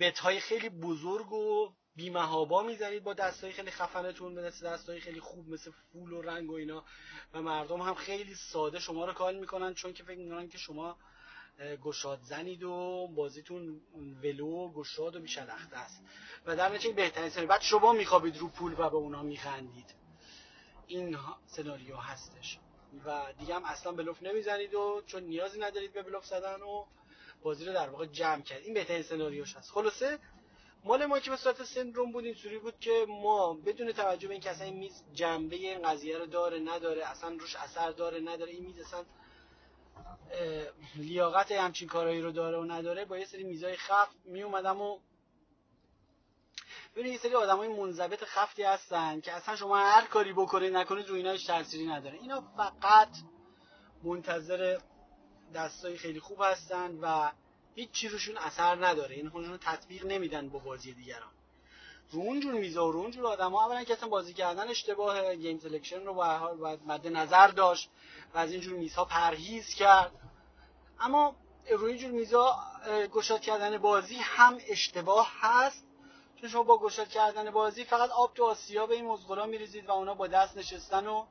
بت 0.00 0.18
های 0.18 0.40
خیلی 0.40 0.68
بزرگ 0.68 1.32
و 1.32 1.74
بیمهابا 1.94 2.62
می‌زنید 2.62 3.04
با 3.04 3.14
دستای 3.14 3.52
خیلی 3.52 3.70
خفنتون 3.70 4.34
به 4.34 4.42
دست 4.42 4.64
دستای 4.64 5.00
خیلی 5.00 5.20
خوب 5.20 5.48
مثل 5.48 5.70
فول 5.70 6.12
و 6.12 6.22
رنگ 6.22 6.50
و 6.50 6.54
اینا. 6.54 6.84
و 7.32 7.42
مردم 7.42 7.80
هم 7.80 7.94
خیلی 7.94 8.34
ساده 8.34 8.78
شما 8.78 9.04
رو 9.04 9.12
کال 9.12 9.38
می‌کنن 9.38 9.74
چون 9.74 9.92
که 9.92 10.02
فکر 10.02 10.18
می‌کنن 10.18 10.48
که 10.48 10.58
شما 10.58 10.98
گشاد 11.84 12.20
زنید 12.22 12.62
و 12.62 13.08
بازیتون 13.14 13.80
ولو 14.22 14.68
گشاد 14.72 15.16
و 15.16 15.20
بیشلخته 15.20 15.76
است. 15.76 16.02
و 16.46 16.56
در 16.56 16.68
نتیجه 16.68 16.94
بهترین 16.94 17.28
سناریو. 17.28 17.48
بعد 17.48 17.60
شما 17.60 17.92
میخوابید 17.92 18.38
رو 18.38 18.48
پول 18.48 18.72
و 18.72 18.90
به 18.90 18.96
اونا 18.96 19.22
میخندید. 19.22 19.94
این 20.86 21.18
سناریو 21.46 21.96
هستش. 21.96 22.58
و 23.06 23.32
دیگه 23.38 23.54
هم 23.54 23.64
اصلا 23.64 23.92
بلوف 23.92 24.22
نمی‌زنید 24.22 24.74
و 24.74 25.02
چون 25.06 25.22
نیازی 25.22 25.58
ندارید 25.60 25.92
به 25.92 26.02
بلوف 26.02 26.26
زدن 26.26 26.62
و 26.62 26.84
بازی 27.42 27.64
رو 27.64 27.72
در 27.72 27.88
واقع 27.88 28.06
جمع 28.06 28.42
کرد. 28.42 28.62
این 28.62 28.74
بهترین 28.74 29.02
سناریوش 29.02 29.56
هست. 29.56 29.70
خلاصه 29.70 30.18
مال 30.84 31.06
ما 31.06 31.18
که 31.18 31.30
به 31.30 31.36
صورت 31.36 31.64
سندروم 31.64 32.12
بود 32.12 32.24
اینجوری 32.24 32.58
بود 32.58 32.80
که 32.80 33.06
ما 33.08 33.54
بدون 33.54 33.92
توجه 33.92 34.28
به 34.28 34.34
اینکه 34.34 34.50
اصلا 34.50 34.64
این 34.64 34.76
میز 34.76 35.04
جنبه 35.12 35.56
این 35.56 35.82
قضیه 35.82 36.18
رو 36.18 36.26
داره 36.26 36.58
نداره 36.58 37.06
اصلا 37.06 37.36
روش 37.40 37.56
اثر 37.56 37.90
داره 37.90 38.20
نداره 38.20 38.52
این 38.52 38.64
میز 38.64 38.80
اصلا 38.80 39.04
لیاقت 40.96 41.52
همچین 41.52 41.88
کارهایی 41.88 42.20
رو 42.20 42.32
داره 42.32 42.58
و 42.58 42.64
نداره 42.64 43.04
با 43.04 43.18
یه 43.18 43.24
سری 43.24 43.44
میزای 43.44 43.76
خف 43.76 44.08
می 44.24 44.42
اومدم 44.42 44.80
و 44.80 44.98
ببینید 46.92 47.12
یه 47.12 47.18
سری 47.18 47.34
آدم 47.34 47.56
های 47.56 47.68
منضبط 47.68 48.24
خفتی 48.24 48.62
هستن 48.62 49.20
که 49.20 49.32
اصلا 49.32 49.56
شما 49.56 49.76
هر 49.76 50.04
کاری 50.04 50.32
بکنید 50.32 50.76
نکنید 50.76 51.08
روی 51.08 51.18
ایناش 51.18 51.44
تأثیری 51.44 51.86
نداره. 51.86 52.18
اینا 52.18 52.40
فقط 52.56 53.08
منتظر 54.02 54.78
دستای 55.54 55.96
خیلی 55.98 56.20
خوب 56.20 56.38
هستن 56.42 56.98
و 57.02 57.32
هیچ 57.74 57.90
چی 57.90 58.08
روشون 58.08 58.36
اثر 58.36 58.86
نداره. 58.86 59.14
این 59.14 59.28
خودشون 59.28 59.58
تطبیق 59.58 60.06
نمیدن 60.06 60.48
با 60.48 60.58
بازی 60.58 60.94
دیگران. 60.94 61.35
رو 62.10 62.20
اونجور 62.20 62.54
میزا 62.54 62.88
و 62.88 62.92
رو 62.92 62.98
اونجور 62.98 63.26
آدم 63.26 63.52
ها 63.52 63.66
اولا 63.66 63.84
که 63.84 63.92
اصلا 63.92 64.08
بازی 64.08 64.34
کردن 64.34 64.68
اشتباه 64.68 65.34
game 65.34 65.58
selection 65.58 66.04
رو 66.04 66.14
باید 66.14 66.80
مد 66.86 67.06
نظر 67.06 67.48
داشت 67.48 67.90
و 68.34 68.38
از 68.38 68.52
اینجور 68.52 68.78
میزها 68.78 69.04
پرهیز 69.04 69.74
کرد. 69.74 70.12
اما 71.00 71.36
روی 71.70 71.92
اینجور 71.92 72.10
میزا 72.10 72.56
گشاد 73.12 73.40
کردن 73.40 73.78
بازی 73.78 74.16
هم 74.16 74.58
اشتباه 74.68 75.32
هست. 75.40 75.86
چون 76.40 76.48
شما 76.48 76.62
با 76.62 76.78
گشاد 76.78 77.08
کردن 77.08 77.50
بازی 77.50 77.84
فقط 77.84 78.10
آب 78.10 78.34
تو 78.34 78.44
آسیا 78.44 78.86
به 78.86 78.94
این 78.94 79.04
مزغلا 79.04 79.46
میریزید 79.46 79.88
و 79.88 79.92
اونا 79.92 80.14
با 80.14 80.26
دست 80.26 80.56
نشستن 80.56 81.06
و 81.06 81.26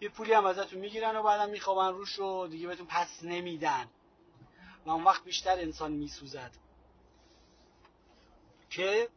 یه 0.00 0.08
پولی 0.08 0.32
هم 0.32 0.46
ازتون 0.46 0.78
می‌گیرن 0.78 1.16
و 1.16 1.22
بعدم 1.22 1.50
میخوابن 1.50 1.96
روش 1.98 2.18
و 2.18 2.46
دیگه 2.46 2.66
بهتون 2.66 2.86
پس 2.86 3.22
نمیدن. 3.22 3.88
و 4.86 4.90
اون 4.90 5.04
وقت 5.04 5.24
بیشتر 5.24 5.58
انسان 5.58 5.92
میسوزد. 5.92 6.50
که 8.70 9.08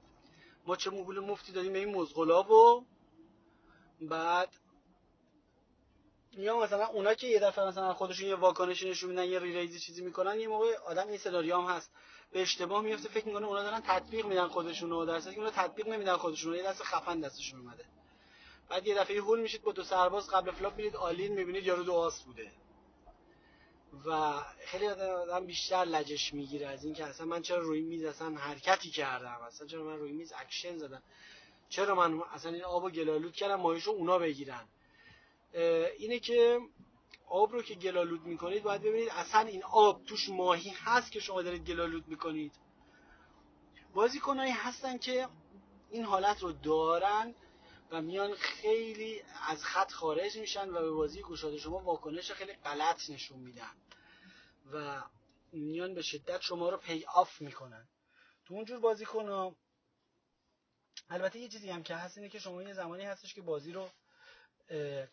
ما 0.67 0.75
چه 0.75 0.89
مبول 0.89 1.19
مفتی 1.19 1.51
دادیم 1.51 1.73
به 1.73 1.79
این 1.79 1.95
مزغلا 1.95 2.43
و 2.43 2.85
بعد 4.01 4.49
یا 6.31 6.59
مثلا 6.59 6.87
اونا 6.87 7.13
که 7.13 7.27
یه 7.27 7.39
دفعه 7.39 7.65
مثلا 7.65 7.93
خودشون 7.93 8.27
یه 8.27 8.35
واکنشی 8.35 8.89
نشون 8.89 9.09
میدن 9.09 9.25
یه 9.25 9.39
ریریزی 9.39 9.79
چیزی 9.79 10.01
می‌کنن 10.01 10.39
یه 10.39 10.47
موقع 10.47 10.75
آدم 10.77 11.07
این 11.07 11.17
سناریو 11.17 11.57
هم 11.57 11.75
هست. 11.75 11.91
به 12.31 12.41
اشتباه 12.41 12.81
میفته 12.81 13.09
فکر 13.09 13.27
می‌کنه 13.27 13.47
اونا 13.47 13.63
دارن 13.63 13.81
تطبیق 13.81 14.25
میدن 14.25 14.47
خودشون 14.47 14.91
و 14.91 15.05
در 15.05 15.19
که 15.21 15.37
اونا 15.37 15.51
تطبیق 15.51 15.87
نمیدن 15.87 16.17
خودشون 16.17 16.55
یه 16.55 16.63
دست 16.63 16.83
خفن 16.83 17.19
دستشون 17.19 17.59
اومده. 17.59 17.85
بعد 18.69 18.87
یه 18.87 18.95
دفعه 18.95 19.21
هول 19.21 19.39
میشید 19.39 19.61
با 19.61 19.71
دو 19.71 19.83
سرباز 19.83 20.29
قبل 20.29 20.51
flop 20.51 20.75
میرید 20.75 20.95
all-in 20.95 21.33
می‌بینید 21.33 21.65
یارو 21.65 21.83
دو 21.83 21.93
آس 21.93 22.23
بوده. 22.23 22.51
و 24.05 24.39
خیلی 24.65 24.87
آدم 24.87 25.45
بیشتر 25.45 25.85
لجش 25.85 26.33
می‌گیره 26.33 26.67
از 26.67 26.85
اینکه 26.85 27.05
اصلا 27.05 27.25
من 27.25 27.41
چرا 27.41 27.59
روی 27.59 27.81
میز 27.81 28.03
اصلا 28.03 28.29
حرکتی 28.29 28.89
کردم؟ 28.89 29.37
اصلا 29.47 29.67
چرا 29.67 29.83
من 29.83 29.97
روی 29.97 30.11
میز 30.11 30.33
اکشن 30.33 30.77
زدم؟ 30.77 31.03
چرا 31.69 31.95
من 31.95 32.21
اصلا 32.33 32.51
این 32.51 32.63
آبو 32.63 32.89
گلالود 32.89 33.33
کردم؟ 33.33 33.55
ماهیشو 33.55 33.91
اونا 33.91 34.17
بگیرن. 34.17 34.67
اینه 35.97 36.19
که 36.19 36.59
آب 37.29 37.51
رو 37.51 37.61
که 37.61 37.75
گلالود 37.75 38.25
می‌کنید 38.25 38.63
باید 38.63 38.81
ببینید 38.81 39.09
اصلا 39.09 39.41
این 39.41 39.63
آب 39.63 40.05
توش 40.05 40.29
ماهی 40.29 40.69
هست 40.69 41.11
که 41.11 41.19
شما 41.19 41.41
دارید 41.41 41.65
گلالود 41.65 42.07
می‌کنید. 42.07 42.51
بازیکنایی 43.93 44.51
هستن 44.51 44.97
که 44.97 45.27
این 45.91 46.03
حالت 46.03 46.43
رو 46.43 46.51
دارن 46.51 47.35
و 47.91 48.01
میان 48.01 48.35
خیلی 48.35 49.21
از 49.47 49.63
خط 49.63 49.91
خارج 49.91 50.37
میشن 50.37 50.69
و 50.69 50.81
به 50.81 50.91
بازی 50.91 51.21
گشاده 51.21 51.57
شما 51.57 51.79
واکنش 51.79 52.31
خیلی 52.31 52.53
غلط 52.53 53.09
نشون 53.09 53.39
میدن 53.39 53.75
و 54.73 55.03
میان 55.51 55.93
به 55.93 56.01
شدت 56.01 56.41
شما 56.41 56.69
رو 56.69 56.77
pay 56.77 57.05
off 57.05 57.41
می‌کنن. 57.41 57.87
تو 58.45 58.53
اونجور 58.53 58.79
بازیکن 58.79 59.27
ها 59.27 59.55
البته 61.09 61.39
یه 61.39 61.47
چیزی 61.47 61.69
هم 61.69 61.83
که 61.83 61.95
هست 61.95 62.17
اینه 62.17 62.29
که 62.29 62.39
شما 62.39 62.63
یه 62.63 62.73
زمانی 62.73 63.03
هستش 63.03 63.33
که 63.33 63.41
بازی 63.41 63.71
رو 63.71 63.89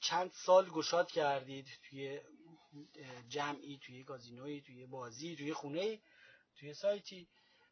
چند 0.00 0.30
سال 0.32 0.70
گشاد 0.70 1.10
کردید 1.10 1.68
توی 1.88 2.20
جمعی 3.28 3.78
توی 3.78 4.04
کازینوی 4.04 4.60
توی 4.60 4.86
بازی 4.86 5.36
توی 5.36 5.54
خونه 5.54 6.00
توی 6.56 6.74
سایتی 6.74 7.28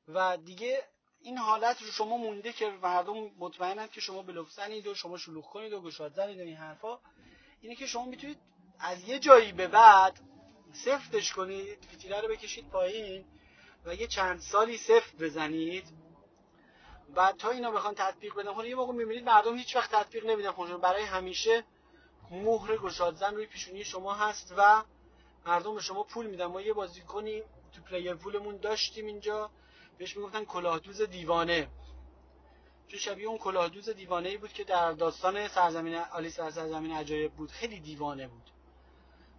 و 0.09 0.37
دیگه 0.37 0.89
این 1.23 1.39
حالت 1.39 1.83
رو 1.83 1.87
شما 1.89 2.17
مونده 2.17 2.53
که 2.53 2.71
مردم 2.83 3.31
مطمئنن 3.39 3.89
که 3.89 4.01
شما 4.01 4.23
بلوف 4.23 4.51
زنید 4.51 4.87
و 4.87 4.95
شما 4.95 5.19
شلوغ 5.19 5.45
کنید 5.45 5.73
و 5.73 5.81
گشاد 5.81 6.13
زنید 6.13 6.39
و 6.39 6.43
این 6.43 6.57
حرفا. 6.57 6.99
اینه 7.61 7.75
که 7.75 7.87
شما 7.87 8.05
می‌تونید 8.05 8.39
از 8.79 9.09
یه 9.09 9.19
جایی 9.19 9.53
به 9.53 9.69
بعد 9.69 10.21
سفتش 10.73 11.33
کنید 11.33 11.85
فتیله 11.93 12.21
رو 12.21 12.29
بکشید 12.29 12.69
پایین 12.69 13.25
و 13.85 13.95
یه 13.95 14.07
چند 14.07 14.41
سالی 14.41 14.79
سفت 14.79 15.17
بزنید. 15.17 15.85
بعد 17.15 17.37
تا 17.37 17.51
اینا 17.51 17.71
بخوان 17.71 17.95
تطبیق 17.95 18.35
بدن 18.35 18.55
خب 18.55 18.65
یه 18.65 18.75
موقع 18.75 18.93
می‌بینید 18.93 19.25
مردم 19.25 19.57
هیچ 19.57 19.77
وقت 19.77 19.91
تطبیق 19.91 20.27
نمیدن. 20.27 20.51
خودشون 20.51 20.81
برای 20.81 21.03
همیشه 21.03 21.65
مهر 22.31 22.77
گشاد 22.77 23.15
زن 23.15 23.35
روی 23.35 23.47
پیشونی 23.47 23.85
شما 23.85 24.15
هست 24.15 24.55
و 24.57 24.83
مردم 25.47 25.75
به 25.75 25.81
شما 25.81 26.03
پول 26.03 26.27
میدن. 26.27 26.47
ما 26.47 26.61
یه 26.61 26.73
بازیکنی 26.73 27.43
تو 27.73 27.83
player 27.83 28.15
pool 28.15 28.39
مون 28.39 28.57
داشتیم 28.57 29.07
اینجا. 29.07 29.51
بهش 29.99 30.17
می‌گفتن 30.17 30.45
کلاهدوز 30.45 31.03
دیوانه. 31.03 31.69
چون 32.89 32.99
شبیه 32.99 33.29
اون 33.29 33.39
کلاهدوز 33.39 33.89
دیوانه 33.89 34.29
ای 34.29 34.37
بود 34.37 34.53
که 34.53 34.65
در 34.65 34.93
داستان 34.93 35.49
سرزمین 35.49 35.95
آلیس 35.95 36.41
در 36.41 36.51
سرزمین 36.51 36.93
عجایب 36.93 37.33
بود. 37.33 37.51
خیلی 37.51 37.81
دیوانه 37.81 38.29
بود. 38.29 38.51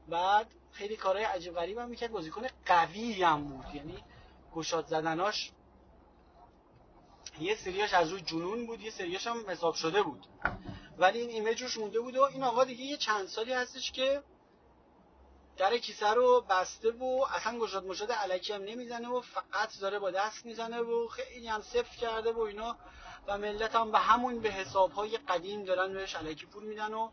بعد 0.08 0.48
خیلی 0.72 0.96
کارهای 0.96 1.26
عجیب 1.26 1.54
غریب 1.54 1.78
هم 1.78 1.90
می‌کرد. 1.90 2.12
بازیکن 2.12 2.48
قوی 2.66 3.24
هم 3.24 3.44
بود. 3.44 3.76
یعنی 3.76 4.04
گشاد 4.56 4.88
زدناش 4.88 5.52
یه 7.40 7.56
سریاش 7.56 7.94
از 7.94 8.10
روی 8.10 8.22
جنون 8.22 8.66
بود 8.66 8.82
یه 8.82 8.92
سریاش 8.92 9.28
هم 9.28 9.50
حساب 9.50 9.74
شده 9.76 10.04
بود. 10.04 10.28
ولی 10.98 11.20
این 11.20 11.30
image 11.30 11.62
روش 11.62 11.78
مونده 11.78 12.00
بود 12.00 12.16
و 12.16 12.24
این 12.24 12.44
آقا 12.44 12.64
دیگه 12.64 12.84
یه 12.84 12.98
چند 12.98 13.28
سالی 13.28 13.54
هستش 13.54 13.92
که 13.92 14.24
در 15.58 15.78
کیسه 15.78 16.10
رو 16.10 16.46
بسته 16.50 16.92
و 16.92 17.26
اصلا 17.36 17.60
گشاد 17.60 17.86
مشاد 17.86 18.12
علکی 18.12 18.54
هم 18.54 18.64
نمی‌زنه 18.64 19.10
و 19.10 19.22
فقط 19.22 19.80
داره 19.82 20.00
با 20.00 20.12
دست 20.12 20.46
می‌زنه 20.46 20.80
و 20.80 21.08
خیلی 21.08 21.48
هم 21.48 21.62
صفر 21.62 21.98
کرده 21.98 22.32
و 22.32 22.40
اینا 22.40 22.78
و 23.28 23.38
ملت 23.38 23.76
هم 23.76 23.92
به 23.92 24.00
همون 24.00 24.40
به 24.40 24.50
حساب 24.50 24.92
های 24.92 25.18
قدیم 25.18 25.64
دارن 25.64 25.94
بهش 25.94 26.16
علکی 26.16 26.46
پول 26.46 26.64
میدن 26.64 26.94
و 26.94 27.10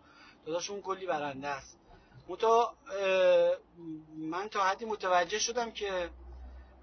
داداشون 0.47 0.83
کلی 0.83 1.07
برنده 1.07 1.49
است. 1.49 1.79
متا 2.29 2.75
من 4.17 4.49
تا 4.49 4.65
حدی 4.65 4.85
متوجه 4.85 5.39
شدم 5.39 5.71
که 5.71 6.11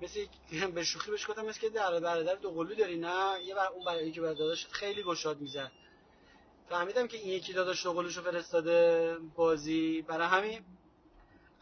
مثل 0.01 0.25
به 0.75 0.83
شوخی 0.83 1.11
بهش 1.11 1.29
گفتم 1.29 1.45
مثل 1.45 1.59
که 1.59 1.69
در 1.69 1.99
برادر 1.99 2.35
دو 2.35 2.51
قلو 2.51 2.75
داری 2.75 2.97
نه؟ 2.97 3.43
یه 3.43 3.55
بر 3.55 3.67
اون 3.67 3.85
برای 3.85 4.11
که 4.11 4.21
داداشت 4.21 4.71
خیلی 4.71 5.03
گشاد 5.03 5.41
می‌زد. 5.41 5.71
فهمیدم 6.69 7.07
که 7.07 7.17
این 7.17 7.27
یکی 7.27 7.53
داداش 7.53 7.83
دو 7.83 7.93
قلوشو 7.93 8.21
فرستاده 8.21 9.17
بازی 9.35 10.01
برای 10.01 10.27
همین 10.27 10.65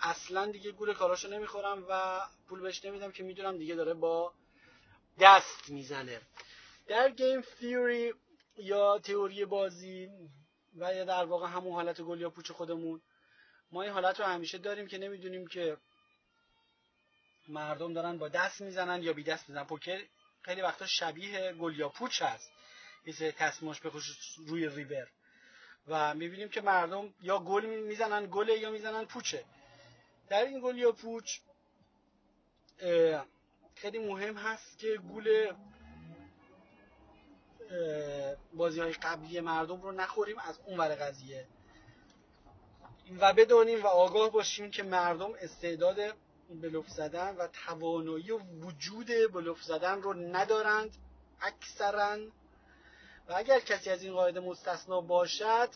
اصلا 0.06 0.46
دیگه 0.46 0.72
گول 0.72 0.94
کاراشو 0.94 1.28
نمی‌خورم 1.28 1.86
و 1.90 2.22
پول 2.48 2.60
بهش 2.60 2.86
نمیدم 2.86 3.12
که 3.12 3.24
می‌دونم 3.24 3.58
دیگه 3.58 3.76
داره 3.76 3.94
با 3.94 4.34
دست 5.20 5.70
می‌زنه. 5.70 6.22
در 6.88 7.10
گیم 7.10 7.42
تیوری 7.42 8.14
یا 8.58 9.00
تئوری 9.00 9.46
بازی 9.46 10.10
و 10.76 10.94
یا 10.94 11.06
در 11.06 11.26
واقع 11.26 11.48
همون 11.48 11.74
حالت 11.74 12.02
گل 12.02 12.22
یا 12.22 12.30
پوچ 12.30 12.52
خودمون 12.52 13.02
ما 13.72 13.82
این 13.82 13.92
حالت 13.92 14.20
رو 14.20 14.26
همیشه 14.26 14.58
داریم 14.58 14.88
که 14.88 14.98
نمی‌دونیم 14.98 15.48
که 15.48 15.78
مردم 17.48 17.94
دارن 17.94 18.18
با 18.18 18.30
دست 18.30 18.62
می‌زنن 18.62 19.04
یا 19.04 19.14
بی 19.14 19.24
دست 19.24 19.50
می‌زنن. 19.50 19.66
پوکر 19.66 20.02
خیلی 20.42 20.62
وقتا 20.62 20.86
شبیه 20.88 21.54
گل 21.54 21.80
یا 21.80 21.90
پوچ 21.90 22.22
هست. 22.22 22.52
یه 23.06 23.14
سری 23.14 23.32
تصمیمش 23.32 23.80
روی 24.48 24.70
ریور. 24.70 25.08
و 25.88 26.14
می‌بینیم 26.14 26.50
که 26.50 26.62
مردم 26.62 27.14
یا 27.22 27.40
گل 27.40 27.66
می‌زنن 27.66 28.28
گل 28.32 28.50
یا 28.50 28.72
می‌زنن 28.72 29.06
پوچه. 29.06 29.46
در 30.30 30.46
این 30.46 30.60
گل 30.62 30.78
یا 30.78 30.92
پوچ 30.92 31.40
خیلی 33.76 34.00
مهم 34.00 34.38
هست 34.38 34.78
که 34.78 34.98
گول 34.98 35.54
بازی 38.54 38.80
های 38.80 38.94
قبلی 38.94 39.40
مردم 39.40 39.82
رو 39.82 39.92
نخوریم 39.92 40.40
از 40.40 40.60
اون 40.66 40.78
ور 40.78 40.96
قضیه. 40.96 41.48
و 43.20 43.34
بدانیم 43.34 43.84
و 43.84 43.88
آگاه 43.88 44.32
باشیم 44.32 44.72
که 44.72 44.84
مردم 44.84 45.34
استعداد 45.42 45.98
بلوف 46.50 46.90
زدن 46.90 47.36
و 47.36 47.48
توانایی 47.48 48.32
وجود 48.32 49.08
بلوف 49.34 49.64
زدن 49.64 50.02
رو 50.02 50.14
ندارند 50.14 50.96
اکثرا. 51.42 52.18
و 53.28 53.34
اگر 53.34 53.60
کسی 53.60 53.90
از 53.90 54.04
این 54.04 54.14
قاعده 54.14 54.40
مستثنا 54.40 55.02
باشد 55.02 55.70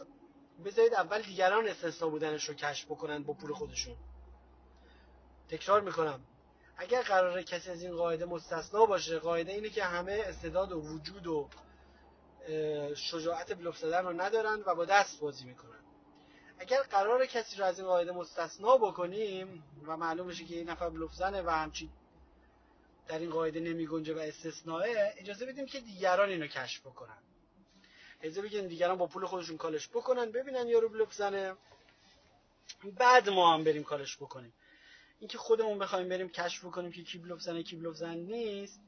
بذارید 0.66 0.94
اول 0.94 1.22
دیگران 1.22 1.68
استثنا 1.68 2.10
بودنش 2.10 2.50
رو 2.50 2.56
کشف 2.56 2.86
بکنند 2.86 3.26
با 3.26 3.34
پول 3.34 3.54
خودشون. 3.54 3.98
تکرار 5.50 5.82
می‌کنم. 5.82 6.22
اگر 6.78 7.02
قرار 7.02 7.42
کسی 7.42 7.70
از 7.70 7.84
این 7.84 7.96
قاعده 7.96 8.26
مستثنا 8.26 8.86
باشه 8.86 9.20
قاعده 9.20 9.52
اینه 9.52 9.70
که 9.70 9.84
همه 9.84 10.24
استعداد 10.26 10.72
و 10.72 10.82
وجود 10.82 11.28
و 11.28 11.50
شجاعت 12.96 13.54
بلوف 13.54 13.78
زدن 13.78 14.06
رو 14.06 14.22
ندارن 14.22 14.64
و 14.66 14.76
با 14.76 14.86
دست 14.86 15.20
بازی 15.20 15.46
می‌کنن. 15.46 15.80
اگر 16.60 16.82
قرار 16.84 17.26
کسی 17.26 17.58
رو 17.58 17.66
از 17.66 17.80
این 17.80 17.88
قاعده 17.88 18.12
مستثنا 18.12 18.78
بکنیم 18.78 19.64
و 19.88 19.98
معلوم 19.98 20.28
بشه 20.28 20.46
که 20.46 20.56
این 20.56 20.70
نفر 20.70 20.90
بلوف 20.90 21.14
زنه 21.14 21.42
و 21.42 21.50
همچین 21.50 21.90
در 23.08 23.20
این 23.20 23.30
قاعده 23.30 23.60
نمی 23.60 23.88
گنجه 23.88 24.16
و 24.16 24.20
استثناء 24.20 24.86
اجازه 25.18 25.46
بدیم 25.46 25.66
که 25.66 25.80
دیگران 25.80 26.30
اینو 26.30 26.48
کشف 26.48 26.82
بکنن. 26.82 27.18
اجازه 28.22 28.42
بگیم 28.42 28.68
دیگران 28.68 28.98
با 28.98 29.08
پول 29.08 29.26
خودشون 29.26 29.58
کالش 29.58 29.90
بکنن 29.90 30.32
ببینن 30.32 30.68
یارو 30.68 30.90
بلوف 30.90 31.14
زنه. 31.14 31.56
بعد 32.98 33.30
ما 33.30 33.54
هم 33.54 33.64
بریم 33.64 33.84
کالش 33.84 34.18
بکنیم. 34.18 34.54
اینکه 35.20 35.38
خودمون 35.38 35.80
بخوایم 35.80 36.10
بریم 36.10 36.30
کشف 36.30 36.66
بکنیم 36.66 36.92
که 36.92 37.04
کی 37.04 37.18
بلوف 37.18 37.42
زنه 37.42 37.64
کی 37.64 37.76
بلوف 37.76 37.96
زن 37.96 38.18
نیست 38.18 38.82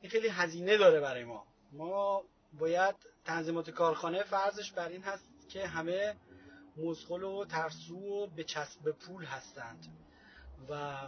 این 0.00 0.10
خیلی 0.10 0.28
هزینه 0.28 0.76
داره 0.76 1.00
برای 1.00 1.24
ما. 1.24 1.46
ما 1.72 2.24
باید 2.58 2.94
تنظیمات 3.24 3.70
کارخانه 3.70 4.22
فرضش 4.22 4.72
بر 4.72 4.88
این 4.88 5.02
هست 5.02 5.28
که 5.48 5.66
همه 5.66 6.16
مزغل 6.76 7.22
و 7.22 7.44
ترسو 7.44 7.98
و 7.98 8.26
به 8.26 8.44
چسب 8.44 8.90
پول 8.90 9.24
هستند 9.24 9.86
و 10.68 10.98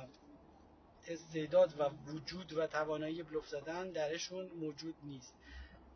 استعداد 1.07 1.81
و 1.81 1.91
وجود 2.13 2.53
و 2.53 2.67
توانایی 2.67 3.23
بلوف 3.23 3.49
زدن 3.49 3.91
درشون 3.91 4.47
موجود 4.47 4.95
نیست. 5.03 5.35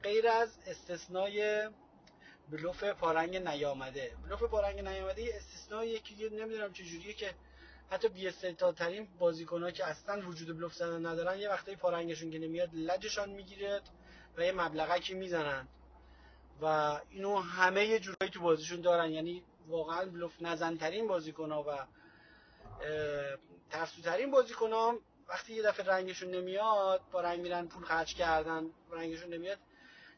غیر 0.02 0.28
از 0.28 0.58
استثنای 0.66 1.68
بلوف 2.50 2.84
پارنگ 2.84 3.36
نیامده. 3.36 4.16
بلوف 4.24 4.42
پارنگ 4.42 4.80
نیامده 4.80 5.32
استثنایی 5.34 6.00
که 6.00 6.30
نمی‌دونم 6.30 6.72
چجوریه 6.72 7.12
که 7.12 7.34
حتی 7.90 8.08
بی 8.08 8.30
بازیکن 9.18 9.62
ها 9.62 9.70
که 9.70 9.86
اصلا 9.86 10.28
وجود 10.28 10.56
بلوف 10.56 10.74
زدن 10.74 11.06
ندارن 11.06 11.38
یه 11.38 11.48
وقتایی 11.50 11.76
پارنگشون 11.76 12.30
که 12.30 12.38
نمیاد 12.38 12.74
لجشان 12.74 13.30
می‌گیرد 13.30 13.82
و 14.36 14.44
یه 14.44 14.52
مبلغکی 14.52 15.14
می‌زنن. 15.14 15.68
و 16.62 17.00
اینو 17.10 17.40
همه 17.40 17.86
یه 17.86 18.00
جورایی 18.00 18.30
تو 18.32 18.40
بازیشون 18.40 18.80
دارن. 18.80 19.10
یعنی 19.10 19.44
واقعا 19.66 20.06
بلوف 20.06 20.42
نزنترین 20.42 21.08
بازیکن 21.08 21.52
ها 21.52 21.62
و 21.62 21.86
ترسوترین 23.70 24.30
بازیکن 24.30 24.72
ها 24.72 24.98
وقتی 25.28 25.54
یه 25.54 25.62
دفعه 25.62 25.86
رنگشون 25.86 26.30
نمیاد 26.30 27.00
با 27.12 27.20
رنگ 27.20 27.40
میرن 27.40 27.68
پول 27.68 27.84
خرج 27.84 28.14
کردن 28.14 28.70
رنگشون 28.90 29.34
نمیاد 29.34 29.58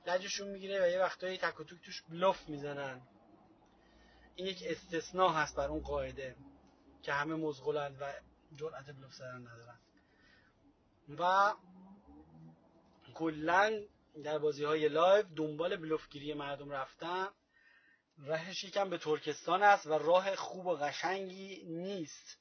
لجشون 0.06 0.48
می‌گیره 0.48 0.84
و 0.84 0.88
یه 0.88 0.98
وقتایی 0.98 1.38
تک 1.38 1.60
و 1.60 1.64
توک 1.64 1.82
توش 1.84 2.02
بلوف 2.02 2.48
می‌زنن. 2.48 3.00
این 4.34 4.46
یک 4.46 4.64
استثناء 4.66 5.32
هست 5.32 5.56
بر 5.56 5.68
اون 5.68 5.80
قاعده. 5.80 6.36
که 7.02 7.12
همه 7.12 7.34
مزغلند 7.34 7.96
و 8.00 8.12
جرأت 8.56 8.90
بلوف 8.90 9.14
زدن 9.14 9.46
ندارن. 9.46 9.78
و 11.18 11.54
کلا 13.14 13.82
در 14.24 14.38
بازی 14.38 14.64
های 14.64 14.88
live 14.88 15.26
دنبال 15.36 15.76
بلوفگیری 15.76 16.34
مردم 16.34 16.70
رفتن. 16.70 17.28
راهش 18.18 18.64
یکم 18.64 18.90
به 18.90 18.98
ترکستان 18.98 19.62
است 19.62 19.86
و 19.86 19.98
راه 19.98 20.36
خوب 20.36 20.66
و 20.66 20.76
قشنگی 20.76 21.64
نیست. 21.64 22.38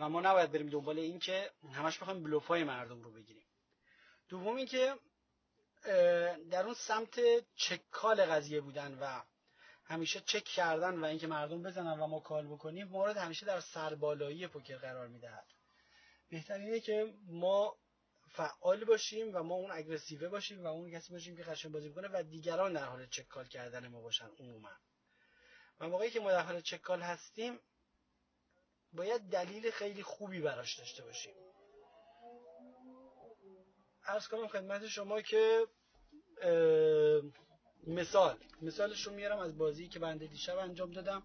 و 0.00 0.08
ما 0.08 0.20
نباید 0.20 0.52
بریم 0.52 0.70
دنبال 0.70 0.98
این 0.98 1.18
که 1.18 1.50
همش 1.72 1.98
بخوایم 1.98 2.22
بلوف 2.22 2.46
های 2.46 2.64
مردم 2.64 3.02
رو 3.02 3.12
بگیریم. 3.12 3.46
دوم 4.28 4.56
اینکه 4.56 4.94
در 6.50 6.64
اون 6.64 6.74
سمت 6.74 7.20
check 7.54 7.94
call 7.94 8.26
قضیه 8.26 8.60
بودن 8.60 8.98
و 9.00 9.22
همیشه 9.88 10.20
چک 10.20 10.44
کردن 10.44 11.00
و 11.00 11.04
اینکه 11.04 11.26
مردم 11.26 11.62
بزنن 11.62 12.00
و 12.00 12.06
ما 12.06 12.20
call 12.20 12.46
بکنیم 12.46 12.88
ما 12.88 12.97
رو 12.97 13.16
همیشه 13.16 13.46
در 13.46 13.60
سربالایی 13.60 14.46
پوکر 14.46 14.76
قرار 14.76 15.08
می‌دهد. 15.08 15.46
بهترینه 16.30 16.80
که 16.80 17.14
ما 17.26 17.78
فعال 18.30 18.84
باشیم 18.84 19.36
و 19.36 19.42
ما 19.42 19.54
اون 19.54 19.70
اگریسیوه 19.70 20.28
باشیم 20.28 20.64
و 20.64 20.66
اون 20.66 20.90
کسی 20.90 21.12
باشیم 21.12 21.36
که 21.36 21.44
خشن 21.44 21.72
بازی 21.72 21.88
بکنه 21.88 22.08
و 22.08 22.22
دیگران 22.22 22.72
در 22.72 22.84
حال 22.84 23.06
چک 23.06 23.28
کال 23.28 23.46
کردن 23.46 23.88
ما 23.88 24.00
باشن 24.00 24.28
عموما. 24.38 24.72
و 25.80 25.88
موقعی 25.88 26.10
که 26.10 26.20
ما 26.20 26.30
در 26.30 26.42
حال 26.42 26.60
چک 26.60 26.80
کال 26.80 27.00
هستیم 27.00 27.60
باید 28.92 29.22
دلیل 29.22 29.70
خیلی 29.70 30.02
خوبی 30.02 30.40
براش 30.40 30.78
داشته 30.78 31.04
باشیم. 31.04 31.34
ارز 34.04 34.28
کنم 34.28 34.48
خدمت 34.48 34.86
شما 34.86 35.20
که 35.20 35.66
مثال. 37.86 38.36
مثالش 38.62 39.06
رو 39.06 39.12
میارم 39.12 39.38
از 39.38 39.58
بازی 39.58 39.88
که 39.88 39.98
بنده 39.98 40.26
دیشب 40.26 40.58
انجام 40.58 40.90
دادم. 40.90 41.22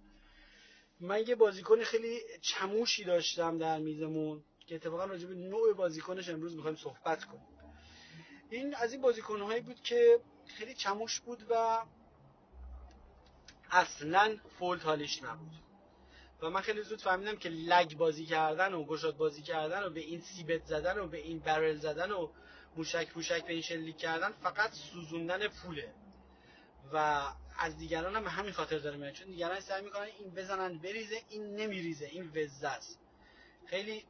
من 1.00 1.24
یه 1.28 1.36
بازیکن 1.36 1.84
خیلی 1.84 2.20
چموشی 2.42 3.04
داشتم 3.04 3.58
در 3.58 3.80
میزمون 3.80 4.44
که 4.68 4.76
اتفاقا 4.76 5.06
راجع 5.06 5.28
به 5.28 5.36
نوع 5.36 5.74
بازیکنش 5.74 6.30
امروز 6.30 6.56
می‌خوایم 6.56 6.78
صحبت 6.78 7.26
کنیم. 7.26 7.48
این 8.50 8.76
از 8.76 8.94
این 8.94 9.02
بازیکنهایی 9.02 9.62
بود 9.62 9.82
که 9.82 10.20
خیلی 10.48 10.74
چموش 10.74 11.20
بود 11.20 11.44
و 11.50 11.86
اصلا 13.72 14.38
فولد 14.60 14.82
حالیش 14.82 15.24
نبود. 15.24 15.52
و 16.42 16.50
من 16.50 16.62
خیلی 16.62 16.82
زود 16.82 17.02
فهمیدم 17.02 17.36
که 17.36 17.50
لگ 17.50 17.98
بازی 17.98 18.26
کردن 18.26 18.74
و 18.74 18.86
گشاد 18.86 19.18
بازی 19.18 19.42
کردن 19.42 19.84
و 19.84 19.90
به 19.90 20.00
این 20.00 20.22
سیبت 20.22 20.66
زدن 20.66 21.00
و 21.00 21.08
به 21.08 21.18
این 21.18 21.40
برل 21.40 21.76
زدن 21.76 22.12
و 22.12 22.30
موشک 22.76 23.08
موشک 23.16 23.46
به 23.46 23.54
این 23.54 23.62
شلیک 23.62 23.98
کردن 23.98 24.32
فقط 24.32 24.74
سوزوندن 24.74 25.48
پوله. 25.48 25.94
و 26.94 27.24
از 27.58 27.78
دیگران 27.78 28.16
هم 28.16 28.28
همین 28.28 28.52
خاطر 28.52 28.78
داره 28.78 28.98
میاد. 28.98 29.14
چون 29.14 29.28
دیگران 29.28 29.60
سعی 29.60 29.82
می‌کنن 29.82 30.08
این 30.20 30.30
بزنن 30.30 30.78
بریزه 30.78 31.22
این 31.30 31.56
نمیریزه 31.56 32.06
این 32.06 32.32
وزه 32.36 32.68
است. 32.68 33.00
خیلی 33.66 34.06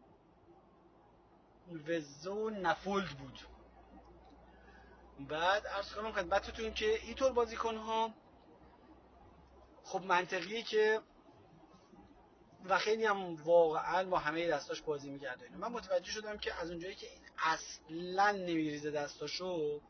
وزه 1.88 2.50
نفولد 2.50 3.10
بود. 3.10 3.40
بعد 5.30 5.68
ارز 5.68 5.94
کنم 5.94 6.12
خدمتتون 6.12 6.74
که 6.74 7.00
اینطور 7.04 7.32
بازیکن 7.32 7.76
ها 7.76 8.14
خب 9.84 10.02
منطقیه 10.02 10.64
که 10.64 11.02
و 12.66 12.78
خیلی 12.78 13.06
هم 13.06 13.36
واقعا 13.36 14.04
با 14.04 14.20
همه 14.20 14.48
دستاش 14.48 14.82
بازی 14.82 15.10
می‌کرده 15.10 15.50
من 15.58 15.68
متوجه 15.68 16.12
شدم 16.12 16.38
که 16.38 16.54
از 16.54 16.70
اونجایی 16.70 16.96
که 16.96 17.08
این 17.08 17.22
اصلا 17.38 18.32
نمیریزه 18.32 18.92
دستاشو 18.92 19.82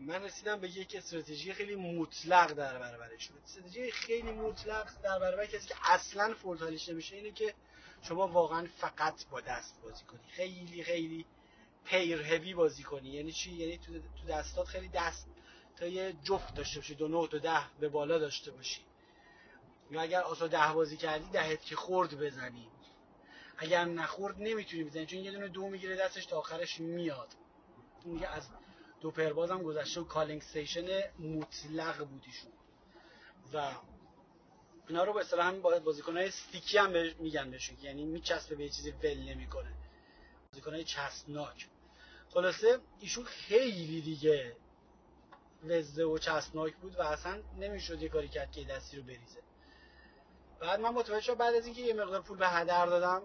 من 0.00 0.22
رسیدم 0.22 0.60
به 0.60 0.68
یک 0.68 0.94
استراتژی 0.96 1.52
خیلی 1.52 1.76
مطلق 1.76 2.52
در 2.52 2.78
برابرش. 2.78 3.30
استراتژی 3.44 3.90
خیلی 3.90 4.32
مطلق 4.32 5.00
در 5.02 5.18
برابر 5.18 5.46
کسی 5.46 5.68
که 5.68 5.74
اصلا 5.84 6.34
فولتالیش 6.34 6.88
نمیشه 6.88 7.16
اینه 7.16 7.30
که 7.30 7.54
شما 8.02 8.28
واقعا 8.28 8.66
فقط 8.78 9.26
با 9.26 9.40
دست 9.40 9.80
بازی 9.82 10.04
کنی. 10.04 10.20
خیلی 10.28 10.84
خیلی 10.84 11.26
پیر 11.84 12.22
هوی 12.22 12.54
بازی 12.54 12.82
کنی. 12.82 13.08
یعنی 13.08 13.32
چی؟ 13.32 13.52
یعنی 13.52 13.78
تو 13.78 14.26
دستات 14.28 14.66
خیلی 14.66 14.88
دست 14.88 15.26
تا 15.76 15.86
یه 15.86 16.14
جفت 16.22 16.54
داشته 16.54 16.80
باشی. 16.80 16.94
دو 16.94 17.08
نه 17.08 17.28
تا 17.28 17.38
ده 17.38 17.60
به 17.80 17.88
بالا 17.88 18.18
داشته 18.18 18.50
باشی. 18.50 18.80
یا 19.90 20.00
اگر 20.00 20.20
آسا 20.20 20.46
ده 20.46 20.72
بازی 20.72 20.96
کردی 20.96 21.30
دهت 21.30 21.62
که 21.62 21.76
خورد 21.76 22.14
بزنی. 22.20 22.68
اگر 23.58 23.84
نخورد 23.84 24.36
نمی‌تونی 24.38 24.84
بزنی. 24.84 25.06
چون 25.06 25.18
یه 25.18 25.30
دونه 25.30 25.48
دو 25.48 25.68
می‌گیره 25.68 25.96
دستش 25.96 26.26
تا 26.26 26.38
آخرش 26.38 26.80
میاد. 26.80 27.28
اون 28.04 28.24
از 28.24 28.48
دو 29.06 29.12
پرباز 29.12 29.50
هم 29.50 29.62
گذشته 29.62 30.00
و 30.00 30.04
calling 30.04 30.42
station 30.42 30.86
مطلق 31.18 32.04
بودیشون 32.04 32.50
و 33.54 33.72
اینا 34.88 35.04
رو 35.04 35.12
به 35.12 35.20
اصطلاح 35.20 35.46
هم 35.46 35.60
بازیکنهای 35.60 36.26
sticky 36.26 36.78
هم 36.78 36.90
میگن 37.18 37.50
بهشون 37.50 37.76
یعنی 37.82 38.04
میچسبه 38.04 38.54
به 38.54 38.68
چیزی 38.68 38.90
ول 38.90 39.18
نمی‌کنه. 39.18 39.72
بازیکنهای 40.52 40.84
چسبناک. 40.84 41.68
خلاصه 42.30 42.78
ایشون 43.00 43.24
خیلی 43.24 44.00
دیگه 44.00 44.56
وزه 45.64 46.04
و 46.04 46.18
چسبناک 46.18 46.76
بود 46.76 46.96
و 46.98 47.02
اصلا 47.02 47.42
نمی‌شد 47.58 48.02
یه 48.02 48.08
کاری 48.08 48.28
کرد 48.28 48.52
که 48.52 48.64
دستی 48.64 48.96
رو 48.96 49.02
بریزه. 49.02 49.42
بعد 50.60 50.80
من 50.80 50.90
متوجه 50.90 51.20
شدم 51.20 51.34
بعد 51.34 51.54
از 51.54 51.66
اینکه 51.66 51.82
یه 51.82 51.94
مقدار 51.94 52.22
پول 52.22 52.38
به 52.38 52.48
هدر 52.48 52.86
دادم 52.86 53.22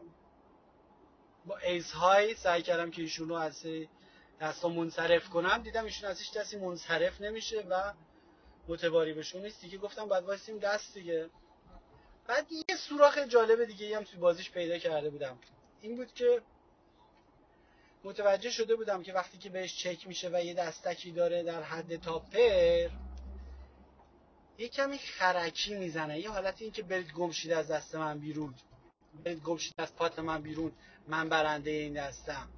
با 1.46 1.58
raise 1.58 1.92
های 1.92 2.36
سعی 2.36 2.62
کردم 2.62 2.92
که 2.92 3.02
ایشون 3.02 3.30
رو 3.30 3.36
از 3.36 3.66
دستا 4.42 4.70
منصرف 4.70 5.30
کنم 5.30 5.58
دیدم 5.58 5.86
ایشون 5.86 6.10
ازش 6.10 6.32
دستی 6.36 6.58
منصرف 6.58 7.22
نمیشه 7.22 7.62
و 7.70 7.94
متباری 8.68 9.14
بهشون 9.14 9.42
نیست. 9.42 9.62
دیگه 9.62 9.78
گفتم 9.78 10.06
بعد 10.06 10.24
وایسیم 10.24 10.60
دست 10.60 10.94
دیگه. 10.94 11.30
بعد 12.28 12.52
یه 12.52 12.76
سوراخ 12.76 13.18
جالب 13.18 13.66
دیگه 13.66 13.98
هم 13.98 14.04
توی 14.04 14.20
بازیش 14.20 14.52
پیدا 14.52 14.78
کرده 14.78 15.10
بودم. 15.10 15.38
این 15.82 15.96
بود 15.96 16.14
که 16.14 16.42
متوجه 18.04 18.50
شده 18.50 18.76
بودم 18.76 19.04
که 19.04 19.14
وقتی 19.14 19.38
که 19.38 19.50
بهش 19.50 19.78
چک 19.78 20.08
میشه 20.08 20.30
و 20.34 20.44
یه 20.44 20.54
دستکی 20.54 21.12
داره 21.12 21.44
در 21.44 21.64
حد 21.64 21.96
top 21.96 22.36
pair 22.36 22.90
یه 24.58 24.68
کمی 24.68 24.98
خرکی 24.98 25.74
می‌زنه. 25.74 26.20
یه 26.20 26.30
حالت 26.30 26.62
این 26.62 26.72
که 26.72 26.84
برید 26.84 27.12
گمشید 27.12 27.52
از 27.52 27.72
دست 27.72 27.96
من 27.96 28.20
بیرون. 28.20 28.54
برید 29.24 29.44
گمشید 29.44 29.74
از 29.78 29.96
پات 29.96 30.20
من 30.20 30.42
بیرون. 30.42 30.72
من 31.08 31.30
برنده 31.30 31.72
این 31.72 31.94
دستم. 31.94 32.50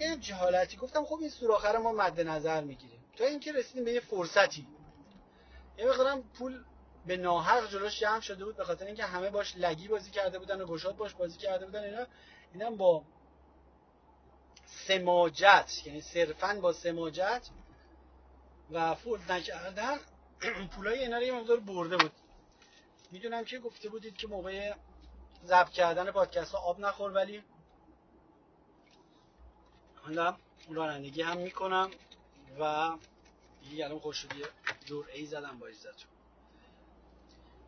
همچه 0.00 0.34
حالتی 0.34 0.76
گفتم 0.76 1.04
خب 1.04 1.18
این 1.20 1.30
سوراخه 1.30 1.68
رو 1.68 1.82
ما 1.82 1.92
مد 1.92 2.20
نظر 2.20 2.60
می‌گیریم. 2.60 3.04
تا 3.16 3.24
اینکه 3.24 3.52
رسیدیم 3.52 3.84
به 3.84 3.92
یه 3.92 4.00
فرصتی. 4.00 4.66
یه 5.78 5.86
مقدارم 5.86 6.22
پول 6.22 6.64
به 7.06 7.16
ناحق 7.16 7.70
جلوش 7.70 8.00
جمع 8.00 8.20
شده 8.20 8.44
بود 8.44 8.56
به 8.56 8.64
خاطر 8.64 8.86
اینکه 8.86 9.04
همه 9.04 9.30
باش 9.30 9.56
لگی 9.56 9.88
بازی 9.88 10.10
کرده 10.10 10.38
بودن 10.38 10.60
و 10.60 10.66
گشاد 10.66 10.96
باش 10.96 11.14
بازی 11.14 11.38
کرده 11.38 11.66
بودن 11.66 11.84
اینا. 11.84 12.06
اینم 12.54 12.76
با 12.76 13.04
سماجت 14.66 15.72
یعنی 15.86 16.00
صرفا 16.00 16.58
با 16.62 16.72
سماجت 16.72 17.48
و 18.70 18.94
فولد 18.94 19.32
نکردن 19.32 19.98
پولای 20.76 20.98
اینا 20.98 21.16
رو 21.16 21.22
یه 21.22 21.32
مقدار 21.32 21.60
برده 21.60 21.96
بود. 21.96 22.12
می‌دونم 23.10 23.44
که 23.44 23.58
گفته 23.58 23.88
بودید 23.88 24.16
که 24.16 24.26
موقع 24.26 24.74
ضبط 25.44 25.70
کردن 25.70 26.10
پادکست 26.10 26.52
ها 26.52 26.58
آب 26.58 26.80
نخور 26.80 27.12
ولی 27.12 27.42
حالا 30.02 30.36
رانندگی 30.70 31.22
هم 31.22 31.36
می‌کنم 31.38 31.90
و 32.60 32.92
دیگه 33.70 33.84
الان 33.84 33.98
خوشدی 33.98 34.42
جور 34.84 35.06
ای 35.14 35.26
زدم 35.26 35.58
با 35.58 35.66
عزتون. 35.66 36.10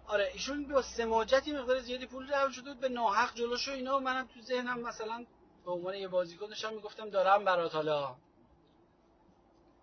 آره 0.06 0.30
ایشون 0.32 0.68
با 0.68 0.82
سماجتی 0.82 1.52
مقدار 1.52 1.80
زیادی 1.80 2.06
پول 2.06 2.32
رو 2.32 2.52
شده 2.52 2.74
به 2.74 2.88
ناحق 2.88 3.34
جلوش 3.34 3.68
و 3.68 3.70
اینا. 3.70 3.96
و 3.96 4.00
منم 4.00 4.26
تو 4.26 4.40
ذهنم 4.40 4.80
مثلا 4.80 5.26
به 5.64 5.70
عنوان 5.70 5.94
یه 5.94 6.08
بازیکن 6.08 6.46
داشتم 6.46 6.74
می‌گفتم 6.74 7.10
دارم 7.10 7.44
برات 7.44 7.74
حالا. 7.74 8.16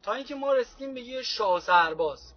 تا 0.03 0.13
اینکه 0.13 0.35
ما 0.35 0.53
رسیدیم 0.53 0.93
به 0.93 1.01
یه 1.01 1.23
شاه 1.23 1.61
سرباز. 1.61 2.33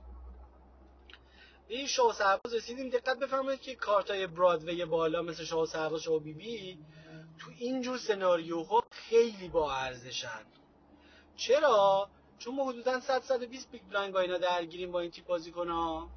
به 1.68 1.74
این 1.74 1.86
شاه 1.86 2.14
سرباز 2.14 2.54
رسیدیم 2.54 2.88
دقت 2.88 3.18
بفرمایید 3.18 3.60
که 3.60 3.74
کارتای 3.74 4.26
Broadway 4.26 4.84
بالا 4.84 5.22
مثل 5.22 5.44
شاه 5.44 5.66
سرباز 5.66 6.00
شاه 6.00 6.18
بی 6.18 6.32
بی 6.32 6.78
تو 7.42 7.50
اینجور 7.58 7.98
سناریوها 7.98 8.84
خیلی 8.90 9.48
با 9.48 9.76
ارزشن. 9.76 10.46
چرا؟ 11.36 12.08
چون 12.38 12.54
ما 12.54 12.64
حدودا 12.64 13.00
100 13.00 13.22
120 13.22 13.70
big 13.70 13.82
blind 13.82 14.12
با 14.12 14.20
اینا 14.20 14.38
درگیریم 14.38 14.92
با 14.92 15.00
این 15.00 15.10
تیپ 15.10 15.26
بازیکن‌ها. 15.26 16.08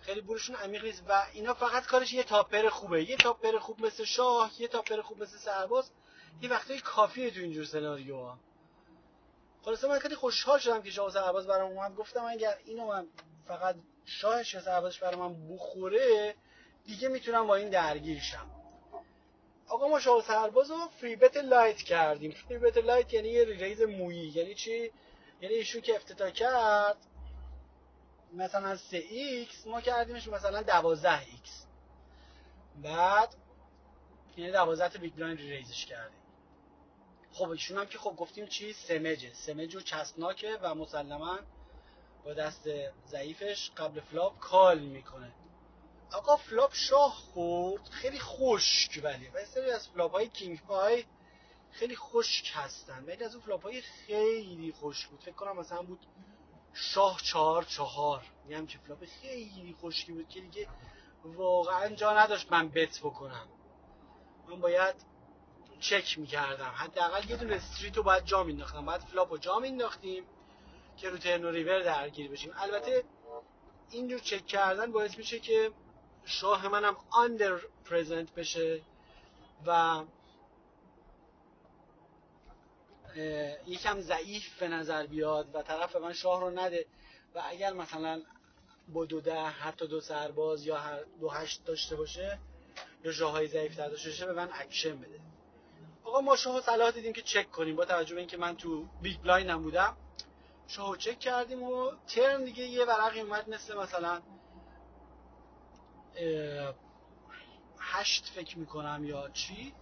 خیلی 0.00 0.20
پولشون 0.20 0.56
عمیق 0.56 0.84
نیست 0.84 1.02
و 1.08 1.26
اینا 1.32 1.54
فقط 1.54 1.86
کارش 1.86 2.12
یه 2.12 2.22
top 2.22 2.42
pair 2.42 2.68
خوبه. 2.68 3.10
یه 3.10 3.16
top 3.16 3.34
pair 3.34 3.58
خوب 3.58 3.86
مثل 3.86 4.04
شاه 4.04 4.50
یه 4.58 4.68
top 4.68 4.83
pair 4.83 5.02
خوب 5.02 5.22
مثل 5.22 5.38
سرباز. 5.38 5.90
یه 6.40 6.50
وقتایی 6.50 6.80
کافیه 6.80 7.30
تو 7.30 7.40
اینجور 7.40 7.64
سناریوها. 7.64 8.38
خلاصه 9.64 9.88
من 9.88 9.98
خیلی 9.98 10.14
خوشحال 10.14 10.58
شدم 10.58 10.82
که 10.82 10.90
شاه 10.90 11.10
سرباز 11.10 11.46
برام 11.46 11.72
اومد. 11.72 11.94
گفتم 11.94 12.24
اگر 12.24 12.58
اینو 12.64 12.86
من 12.86 13.06
فقط 13.48 13.76
شاه 14.04 14.42
سربازش 14.42 14.98
برای 14.98 15.16
من 15.16 15.54
بخوره 15.54 16.34
دیگه 16.86 17.08
می‌تونم 17.08 17.46
با 17.46 17.54
این 17.54 17.70
درگیر 17.70 18.20
شم. 18.20 18.65
آقا 19.68 19.88
ما 19.88 20.00
شاه 20.00 20.22
سرباز 20.22 20.70
رو 20.70 20.88
three 21.00 21.16
bet 21.16 21.36
light 21.36 21.76
کردیم. 21.76 22.30
three 22.30 22.58
bet 22.58 22.76
light 22.76 23.12
یعنی 23.12 23.28
یه 23.28 23.44
raise 23.44 23.82
مویی. 23.82 24.28
یعنی 24.28 24.54
چی؟ 24.54 24.92
یعنی 25.40 25.54
ایشون 25.54 25.80
که 25.80 25.94
افتتاح 25.94 26.30
کرد. 26.30 26.96
مثلا 28.32 28.76
3x 28.76 29.66
ما 29.66 29.80
کردیمش 29.80 30.28
مثلا 30.28 30.62
12x 30.62 31.48
بعد 32.82 33.34
یعنی 34.36 34.52
12 34.52 34.88
تا 34.88 34.98
big 34.98 35.14
blind 35.14 35.38
raise 35.38 35.72
ش 35.72 35.86
کردیم. 35.86 36.18
خب 37.32 37.50
ایشون 37.50 37.78
هم 37.78 37.86
که 37.86 37.98
خب 37.98 38.16
گفتیم 38.16 38.46
چی؟ 38.46 38.72
سمجه. 38.72 39.34
سمج 39.34 39.76
و 39.76 39.80
چسبناکه 39.80 40.58
و 40.62 40.74
مسلما 40.74 41.38
با 42.24 42.34
دست 42.34 42.68
ضعیفش 43.08 43.70
قبل 43.76 44.00
flop 44.00 44.38
call 44.38 44.78
می‌کنه. 44.78 45.32
آقا 46.12 46.36
flop 46.36 46.74
شاه 46.74 47.12
خورد 47.14 47.88
خیلی 47.88 48.18
خشک 48.18 49.00
ولی. 49.04 49.28
و 49.28 49.36
از 49.74 49.88
flop 49.88 50.12
های 50.12 50.28
king 50.28 50.60
high 50.62 51.04
خیلی 51.70 51.96
خشک 51.96 52.52
هستن. 52.54 53.04
ولی 53.04 53.24
از 53.24 53.34
اون 53.34 53.44
flop 53.44 53.62
های 53.62 53.80
خیلی 53.80 54.72
خوش 54.72 55.06
بود. 55.06 55.20
فکر 55.20 55.34
کنم 55.34 55.56
مثلا 55.56 55.82
بود 55.82 56.06
شاه 56.72 57.20
چهار 57.22 57.62
چهار. 57.62 58.22
میگم 58.44 58.66
که 58.66 58.78
flop 58.78 59.04
خیلی 59.04 59.76
خشکی 59.82 60.12
بود 60.12 60.28
که 60.28 60.40
دیگه 60.40 60.68
واقعا 61.24 61.94
جا 61.94 62.18
نداشت 62.18 62.52
من 62.52 62.68
bet 62.68 62.98
بکنم. 62.98 63.48
من 64.48 64.60
باید 64.60 64.94
چک 65.80 66.18
می‌کردم. 66.18 66.74
حداقل 66.76 67.30
یه 67.30 67.36
دونه 67.36 67.54
street 67.54 67.96
رو 67.96 68.02
باید 68.02 68.24
جا 68.24 68.42
مینداختم 68.42 68.86
باید 68.86 69.00
flop 69.00 69.30
رو 69.30 69.38
جا 69.38 69.58
مینداختیم 69.58 70.24
که 70.96 71.10
رو 71.10 71.18
turn 71.18 71.44
river 71.44 71.82
درگیر 71.82 72.30
بشیم. 72.30 72.52
البته 72.56 73.04
اینجور 73.90 74.18
چک 74.18 74.46
کردن 74.46 74.92
باعث 74.92 75.18
میشه 75.18 75.38
که 75.38 75.72
شاه 76.26 76.68
منم 76.68 76.96
under 77.10 77.60
represent 77.84 78.34
بشه 78.34 78.80
و 79.66 80.02
یکم 83.66 84.00
ضعیف 84.00 84.58
به 84.60 84.68
نظر 84.68 85.06
بیاد 85.06 85.54
و 85.54 85.62
طرف 85.62 85.96
من 85.96 86.12
شاه 86.12 86.40
رو 86.40 86.50
نده 86.50 86.86
و 87.34 87.42
اگر 87.44 87.72
مثلا 87.72 88.22
با 88.88 89.04
دو 89.04 89.20
ده 89.20 89.44
حتی 89.44 89.86
دو 89.86 90.00
سرباز 90.00 90.66
یا 90.66 91.04
دو 91.20 91.30
هشت 91.30 91.64
داشته 91.64 91.96
باشه 91.96 92.38
یا 93.04 93.12
شاه 93.12 93.32
های 93.32 93.48
ضعیف 93.48 93.76
داشته 93.76 94.10
باشه 94.10 94.26
به 94.26 94.32
من 94.32 94.48
اکشن 94.52 94.96
بده. 94.96 95.20
آقا 96.04 96.20
ما 96.20 96.36
شاه 96.36 96.60
صلاح 96.60 96.90
دیدیم 96.90 97.12
که 97.12 97.22
چک 97.22 97.50
کنیم 97.50 97.76
با 97.76 97.84
توجه 97.84 98.14
به 98.14 98.20
اینکه 98.20 98.36
من 98.36 98.56
تو 98.56 98.84
big 99.02 99.20
blind 99.20 99.56
بودم. 99.56 99.96
شاه 100.68 100.96
چک 100.96 101.18
کردیم 101.18 101.62
و 101.62 101.92
turn 102.06 102.44
دیگه 102.44 102.64
یه 102.64 102.84
ورقی 102.84 103.20
اومد 103.20 103.48
مثل 103.48 103.76
مثلا 103.76 104.22
هشت 107.80 108.26
فکر 108.34 108.58
می‌کنم 108.58 109.04
یا 109.04 109.30
چی. 109.30 109.74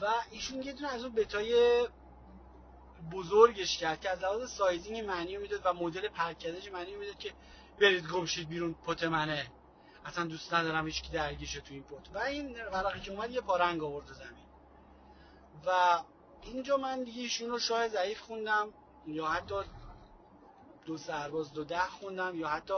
و 0.00 0.06
ایشون 0.30 0.62
یه 0.62 0.72
دونه 0.72 0.92
از 0.92 1.04
اون 1.04 1.14
bet 1.14 1.66
ای 1.66 1.84
بزرگش 3.12 3.78
کرد 3.78 4.00
که 4.00 4.10
از 4.10 4.22
لحاظ 4.22 4.50
sizing 4.50 5.06
معنی 5.06 5.36
می‌داد 5.36 5.60
و 5.64 5.72
مدل 5.72 6.08
پرکدش 6.08 6.72
معنی 6.72 6.96
می‌داد 6.96 7.18
که 7.18 7.32
برید 7.80 8.08
گمشید 8.08 8.48
بیرون 8.48 8.74
پت 8.74 9.04
منه. 9.04 9.46
اصلا 10.04 10.24
دوست 10.24 10.54
ندارم 10.54 10.86
هیچ 10.86 11.02
کی 11.02 11.12
درگیشه 11.12 11.60
تو 11.60 11.74
این 11.74 11.82
پت. 11.82 12.14
و 12.14 12.18
این 12.18 12.64
ورقی 12.64 13.00
که 13.00 13.10
اومد 13.10 13.30
یه 13.30 13.40
پارنگ 13.40 13.82
آورد 13.82 14.12
زمین. 14.12 14.44
و 15.66 16.02
اینجا 16.42 16.76
من 16.76 17.04
دیگه 17.04 17.22
ایشون 17.22 17.50
رو 17.50 17.58
شاه 17.58 17.88
ضعیف 17.88 18.20
خوندم 18.20 18.68
یا 19.06 19.26
حتی 19.26 19.54
دو 20.84 20.98
سرباز 20.98 21.52
دو 21.52 21.64
ده 21.64 21.86
خوندم 21.86 22.38
یا 22.38 22.48
حتی 22.48 22.74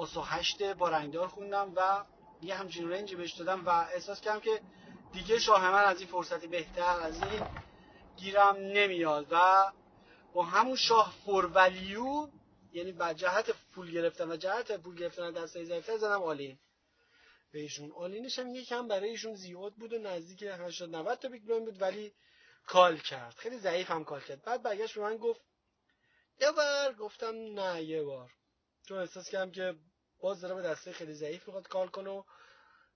آسا 0.00 0.22
هشت 0.22 0.62
با 0.62 0.88
رنگدار 0.88 1.28
خوندم 1.28 1.72
و 1.76 2.04
یه 2.42 2.54
همچین 2.54 2.90
رنجی 2.90 3.16
بهش 3.16 3.32
دادم 3.32 3.66
و 3.66 3.68
احساس 3.68 4.20
کردم 4.20 4.40
که 4.40 4.60
دیگه 5.12 5.38
شاه 5.38 5.70
من 5.70 5.84
از 5.84 6.00
این 6.00 6.08
فرصتی 6.08 6.46
بهتر 6.46 7.00
از 7.00 7.22
این 7.22 7.46
گیرم 8.16 8.56
نمیاد 8.56 9.26
و 9.30 9.72
با 10.32 10.42
همون 10.42 10.76
شاه 10.76 11.14
for 11.24 11.46
value 11.46 12.28
یعنی 12.72 12.92
با 12.92 13.12
جهت 13.12 13.50
پول 13.74 13.90
گرفتن 13.90 14.30
و 14.30 14.36
جهت 14.36 14.72
پول 14.72 14.96
گرفتن 14.96 15.30
دسته 15.30 15.64
ضعیفتر 15.64 15.96
زدم 15.96 16.22
all 16.22 16.40
in. 16.40 16.58
بهشون 17.52 17.92
all 17.92 18.12
in 18.12 18.25
ش 18.25 18.38
هم 18.38 18.54
یکم 18.54 18.88
برای 18.88 19.10
ایشون 19.10 19.34
زیاد 19.34 19.74
بود 19.74 19.92
و 19.92 19.98
نزدیک 19.98 20.42
80 20.42 20.96
90 20.96 21.18
تا 21.18 21.28
big 21.28 21.42
بود 21.42 21.82
ولی 21.82 22.12
call 22.66 22.98
کرد. 22.98 23.34
خیلی 23.34 23.58
ضعیف 23.58 23.90
هم 23.90 24.04
call 24.04 24.20
کرد. 24.20 24.42
بعد 24.42 24.62
برگشت 24.62 24.94
به 24.94 25.00
من 25.00 25.16
گفت 25.16 25.40
یه 26.40 26.52
بار. 26.52 26.94
گفتم 26.94 27.34
نه 27.34 27.82
یه 27.82 28.02
بار. 28.02 28.30
چون 28.88 28.98
احساس 28.98 29.30
کردم 29.30 29.50
که 29.50 29.74
باز 30.20 30.40
داره 30.40 30.54
به 30.54 30.62
دسته 30.62 30.92
خیلی 30.92 31.14
ضعیف 31.14 31.46
می‌خواد 31.46 31.68
call 31.68 31.88
کنه 31.88 32.10
و 32.10 32.22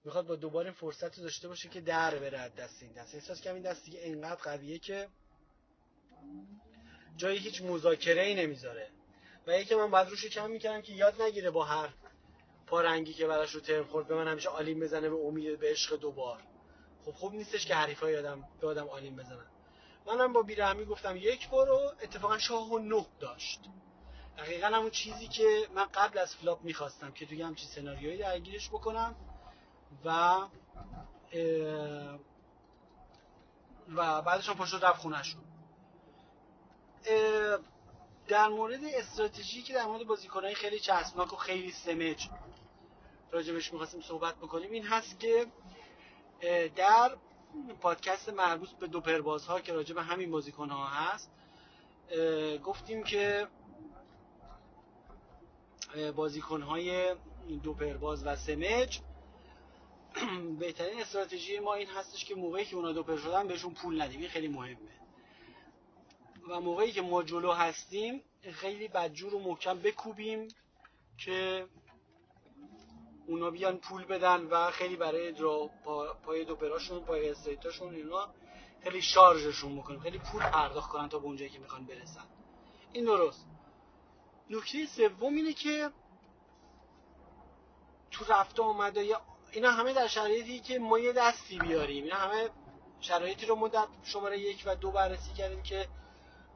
می‌خواد 0.04 0.26
با 0.26 0.36
دوباره 0.36 0.66
این 0.66 0.74
فرصت 0.74 1.18
رو 1.18 1.24
داشته 1.24 1.48
باشه 1.48 1.68
که 1.68 1.80
در 1.80 2.18
بره 2.18 2.48
دست 2.48 2.82
این 2.82 2.92
دست 2.92 3.14
احساس 3.14 3.40
کردم 3.40 3.54
این 3.54 3.64
دست 3.64 3.84
دیگه 3.84 3.98
انقدر 4.02 4.42
قویه 4.42 4.78
که 4.78 5.08
جایی 7.16 7.38
هیچ 7.38 7.62
مذاکره 7.62 8.22
ای 8.22 8.34
نمی‌ذاره. 8.34 8.90
و 9.46 9.58
یکی 9.58 9.74
من 9.74 9.90
بعد 9.90 10.08
روش 10.08 10.26
کم 10.26 10.50
می‌کردم 10.50 10.82
که 10.82 10.92
یاد 10.92 11.22
نگیره 11.22 11.50
با 11.50 11.64
هر 11.64 11.88
پارنگی 12.66 13.12
که 13.14 13.26
براش 13.26 13.50
رو 13.50 13.60
turn 13.60 13.84
خورد 13.84 14.08
به 14.08 14.14
من 14.14 14.28
همیشه 14.28 14.48
all 14.48 14.67
in 14.67 14.80
بزنه 14.80 15.08
به 15.08 15.16
امید 15.16 15.60
به 15.60 15.70
عشق 15.70 15.96
دوبار 15.96 16.42
خب 17.04 17.12
خوب 17.12 17.34
نیستش 17.34 17.66
که 17.66 17.74
حریفای 17.74 18.12
یادم 18.12 18.48
به 18.60 18.66
آدم 18.66 18.88
all 18.88 19.05
in 19.05 19.16
بزنن. 19.16 19.46
منم 20.06 20.32
با 20.32 20.42
بیرحمی 20.42 20.84
گفتم 20.84 21.16
یک 21.16 21.48
بارو 21.48 21.92
اتفاقا 22.02 22.38
شاه 22.38 22.72
و 22.72 22.78
نه 22.78 23.06
داشت. 23.20 23.60
دقیقا 24.38 24.66
همون 24.66 24.90
چیزی 24.90 25.28
که 25.28 25.68
من 25.74 25.84
قبل 25.84 26.18
از 26.18 26.36
flop 26.36 26.62
می‌خواستم 26.62 27.12
که 27.12 27.26
توی 27.26 27.42
همچین 27.42 27.68
سناریویی 27.68 28.16
درگیرش 28.16 28.68
بکنم 28.68 29.14
و 30.04 30.36
و 33.96 34.22
بعدش 34.22 34.48
هم 34.48 34.54
پاشو 34.54 34.78
رفت 34.78 35.00
خونهشون 35.00 35.42
در 38.28 38.48
مورد 38.48 38.80
استراتژی 38.84 39.62
که 39.62 39.74
در 39.74 39.86
مورد 39.86 40.06
بازیکنهای 40.06 40.54
خیلی 40.54 40.80
چسبناک 40.80 41.32
و 41.32 41.36
خیلی 41.36 41.72
سمج 41.72 42.28
راجبش 43.32 43.72
می‌خواستیم 43.72 44.00
صحبت 44.00 44.34
بکنیم 44.34 44.70
این 44.70 44.86
هست 44.86 45.20
که 45.20 45.46
در 46.76 47.16
پادکست 47.80 48.28
مربوط 48.28 48.70
به 48.70 48.86
دو 48.86 49.00
پربازها 49.00 49.60
که 49.60 49.72
راجب 49.72 49.98
همین 49.98 50.30
بازیکن 50.30 50.70
ها 50.70 50.86
هست 50.86 51.30
گفتیم 52.64 53.04
که 53.04 53.48
بازیکن 56.16 56.62
های 56.62 57.14
دو 57.62 57.74
پرباز 57.74 58.26
و 58.26 58.36
سمج 58.36 59.00
بهترین 60.60 61.00
استراتژی 61.00 61.58
ما 61.58 61.74
این 61.74 61.88
هستش 61.88 62.24
که 62.24 62.34
موقعی 62.34 62.64
که 62.64 62.76
اونا 62.76 62.92
دو 62.92 63.02
پر 63.02 63.16
شدن 63.16 63.48
بهشون 63.48 63.74
پول 63.74 64.02
ندیم. 64.02 64.20
این 64.20 64.28
خیلی 64.28 64.48
مهمه. 64.48 64.76
و 66.48 66.60
موقعی 66.60 66.92
که 66.92 67.02
ما 67.02 67.22
جلو 67.22 67.52
هستیم 67.52 68.22
خیلی 68.52 68.88
بدجور 68.88 69.34
و 69.34 69.38
محکم 69.38 69.78
بکوبیم 69.78 70.48
که 71.18 71.66
اونا 73.26 73.50
بیان 73.50 73.76
پول 73.78 74.04
بدن 74.04 74.40
و 74.40 74.70
خیلی 74.70 74.96
برای 74.96 75.32
درا 75.32 75.70
پای 76.24 76.44
دو 76.44 76.56
پراشون 76.56 77.00
پای 77.00 77.30
استریتاشون 77.30 77.94
اینا 77.94 78.28
خیلی 78.82 79.02
شارژشون 79.02 79.78
بکنیم. 79.78 80.00
خیلی 80.00 80.18
پول 80.18 80.42
پرداخت 80.42 80.90
کنن 80.90 81.08
تا 81.08 81.18
به 81.18 81.24
اونجایی 81.24 81.50
که 81.50 81.58
می‌خوان 81.58 81.86
برسن. 81.86 82.24
این 82.92 83.04
درست. 83.04 83.46
نکته 84.50 84.86
سوم 84.86 85.34
اینه 85.34 85.52
که 85.52 85.90
تو 88.10 88.24
رفته 88.28 88.62
آمده 88.62 89.16
اینا 89.52 89.70
همه 89.70 89.92
در 89.92 90.06
شرایطی 90.06 90.60
که 90.60 90.78
ما 90.78 90.98
یه 90.98 91.12
دستی 91.12 91.58
بیاریم. 91.58 92.04
اینا 92.04 92.16
همه 92.16 92.50
شرایطی 93.00 93.46
رو 93.46 93.54
ما 93.54 93.68
در 93.68 93.86
شماره 94.04 94.38
یک 94.38 94.62
و 94.66 94.76
دو 94.76 94.90
بررسی 94.90 95.32
کردیم 95.32 95.62
که 95.62 95.88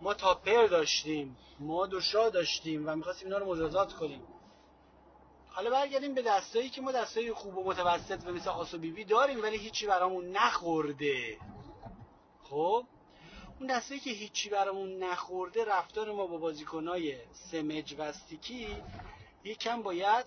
ما 0.00 0.14
تاپر 0.14 0.66
داشتیم 0.66 1.36
ما 1.60 1.86
دوشا 1.86 2.28
داشتیم 2.30 2.88
و 2.88 2.96
می‌خواستیم 2.96 3.28
اینا 3.28 3.38
رو 3.38 3.52
مجازات 3.52 3.92
کنیم. 3.92 4.22
حالا 5.48 5.70
برگردیم 5.70 6.14
به 6.14 6.22
دستایی 6.22 6.70
که 6.70 6.80
ما 6.80 6.92
دستایی 6.92 7.32
خوب 7.32 7.58
و 7.58 7.64
متوسط 7.64 8.26
و 8.26 8.32
مثل 8.32 8.50
آسو 8.50 8.78
بی 8.78 8.90
بی 8.90 9.04
داریم 9.04 9.42
ولی 9.42 9.56
هیچی 9.56 9.86
برامون 9.86 10.30
نخورده. 10.30 11.38
خب؟ 12.42 12.84
اون 13.60 13.66
دستایی 13.66 14.00
که 14.00 14.10
هیچی 14.10 14.48
برامون 14.50 14.98
نخورده 15.02 15.64
رفتار 15.64 16.12
ما 16.12 16.26
با 16.26 16.36
بازیکنای 16.36 17.18
سمج 17.32 17.94
و 17.98 18.02
استیکی 18.02 18.76
یکم 19.44 19.82
باید 19.82 20.26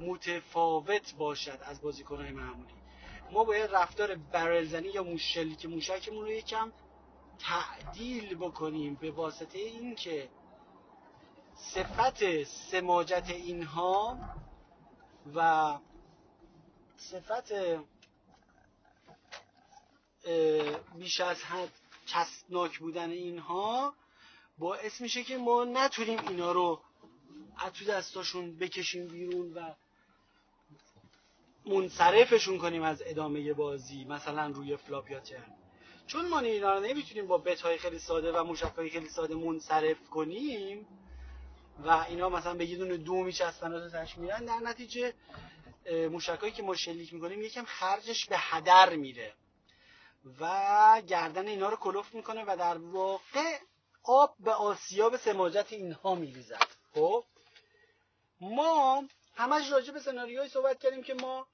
متفاوت 0.00 1.14
باشد 1.14 1.58
از 1.62 1.82
بازیکنهای 1.82 2.30
معمولی. 2.30 2.74
ما 3.32 3.44
باید 3.44 3.70
رفتار 3.70 4.14
برلزنی 4.14 4.88
یا 4.88 5.02
موشلی 5.02 5.56
که 5.56 5.68
موشکمون 5.68 6.24
رو 6.24 6.32
یکم 6.32 6.72
تعدیل 7.38 8.34
بکنیم 8.34 8.94
به 8.94 9.10
واسطه 9.10 9.58
اینکه 9.58 10.28
صفت 11.56 12.44
سماجت 12.44 13.28
اینها 13.28 14.18
و 15.34 15.78
صفت 16.96 17.52
بیش 20.98 21.20
از 21.20 21.42
حد 21.42 21.81
چسبناک 22.06 22.78
بودن 22.78 23.10
اینها 23.10 23.94
باعث 24.58 25.00
میشه 25.00 25.24
که 25.24 25.36
ما 25.36 25.64
نتونیم 25.64 26.28
اینا 26.28 26.52
رو 26.52 26.80
از 27.58 27.72
تو 27.72 27.84
دستاشون 27.84 28.56
بکشیم 28.56 29.08
بیرون 29.08 29.52
و 29.52 29.74
منصرفشون 31.66 32.58
کنیم 32.58 32.82
از 32.82 33.02
ادامه 33.06 33.52
بازی 33.52 34.04
مثلا 34.04 34.46
روی 34.46 34.76
flop 34.76 35.10
یا 35.10 35.20
چون 36.06 36.28
ما 36.28 36.40
اینا 36.40 36.74
رو 36.74 36.80
نمی‌تونیم 36.80 37.26
با 37.26 37.38
bet 37.38 37.60
های 37.60 37.78
خیلی 37.78 37.98
ساده 37.98 38.32
و 38.32 38.44
موشک 38.44 38.72
های 38.76 38.90
خیلی 38.90 39.08
ساده 39.08 39.34
منصرف 39.34 40.10
کنیم 40.10 40.86
و 41.84 41.90
اینا 42.08 42.28
مثلا 42.28 42.54
به 42.54 42.66
یه 42.66 42.78
دونه 42.78 42.96
دو 42.96 43.14
میچسبن 43.14 43.72
و 43.72 43.88
تش 43.88 44.18
میرن 44.18 44.44
در 44.44 44.58
نتیجه 44.58 45.14
موشکایی 46.10 46.52
که 46.52 46.62
ما 46.62 46.74
شلیک 46.74 47.14
می‌کنیم 47.14 47.42
یکم 47.42 47.64
خرجش 47.64 48.26
به 48.26 48.36
هدر 48.38 48.96
میره. 48.96 49.34
و 50.40 51.02
گردن 51.06 51.48
اینا 51.48 51.68
رو 51.68 51.76
کلوف 51.76 52.14
می‌کنه 52.14 52.44
و 52.46 52.56
در 52.56 52.78
واقع 52.78 53.58
آب 54.02 54.34
به 54.38 54.52
آسیاب 54.52 55.16
سماجت 55.16 55.66
اینها 55.70 56.14
میریزد. 56.14 56.66
خب؟ 56.94 57.24
ما 58.40 59.04
همش 59.34 59.72
راجع 59.72 59.92
به 59.92 60.00
سناریوهایی 60.00 60.50
صحبت 60.50 60.78
کردیم 60.78 61.02
که 61.02 61.14
ما 61.14 61.46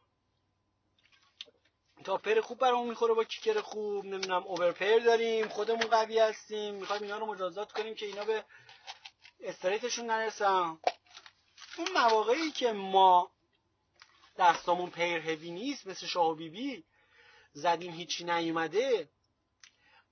تاپر 2.04 2.40
خوب 2.40 2.58
برامون 2.58 2.88
می‌خوره 2.88 3.14
با 3.14 3.24
کیکر 3.24 3.60
خوب 3.60 4.04
نمی‌دونم 4.04 4.42
اوورپر 4.42 4.98
داریم 4.98 5.48
خودمون 5.48 5.86
قوی 5.86 6.18
هستیم 6.18 6.74
می‌خوایم 6.74 7.02
اینا 7.02 7.18
رو 7.18 7.26
مجازات 7.26 7.72
کنیم 7.72 7.94
که 7.94 8.06
اینا 8.06 8.24
به 8.24 8.44
استریتشون 9.40 10.06
نرسن. 10.06 10.78
اون 11.78 11.88
مواقعی 11.94 12.50
که 12.50 12.72
ما 12.72 13.30
دستامون 14.38 14.90
پیر 14.90 15.18
هوی 15.18 15.50
نیست 15.50 15.86
مثل 15.86 16.06
شاه 16.06 16.26
و 16.26 16.34
بیبی 16.34 16.84
زدیم 17.52 17.92
هیچی 17.92 18.24
نیومده 18.24 19.08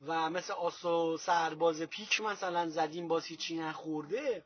و 0.00 0.30
مثل 0.30 0.52
آسو 0.52 1.18
سرباز 1.18 1.82
پیک 1.82 2.20
مثلا 2.20 2.68
زدیم 2.68 3.08
باز 3.08 3.24
هیچی 3.24 3.56
نخورده 3.56 4.44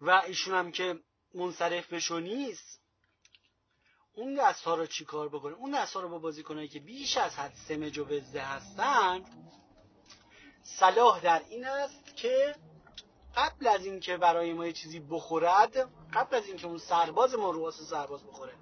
و 0.00 0.10
ایشون 0.10 0.54
هم 0.54 0.72
که 0.72 1.00
منصرف 1.34 1.92
بشو 1.92 2.18
نیست 2.18 2.80
اون 4.12 4.34
دست 4.34 4.64
ها 4.64 4.74
رو 4.74 4.86
چی 4.86 5.04
کار 5.04 5.28
بکنه؟ 5.28 5.54
اون 5.54 5.70
دست 5.70 5.94
ها 5.94 6.00
رو 6.00 6.08
با 6.08 6.18
بازیکنایی 6.18 6.68
که 6.68 6.80
بیش 6.80 7.16
از 7.16 7.34
حد 7.34 7.52
سمج 7.68 7.98
و 7.98 8.04
وزده 8.04 8.42
هستن 8.42 9.24
صلاح 10.62 11.20
در 11.20 11.42
این 11.48 11.64
است 11.66 12.16
که 12.16 12.54
قبل 13.36 13.66
از 13.66 13.84
اینکه 13.84 14.16
برای 14.16 14.52
ما 14.52 14.66
یه 14.66 14.72
چیزی 14.72 15.00
بخورد 15.00 15.76
قبل 16.12 16.36
از 16.36 16.46
اینکه 16.46 16.66
اون 16.66 16.78
سرباز 16.78 17.34
ما 17.34 17.50
رو 17.50 17.66
آس 17.66 17.80
سرباز 17.82 18.26
بخوره 18.26 18.52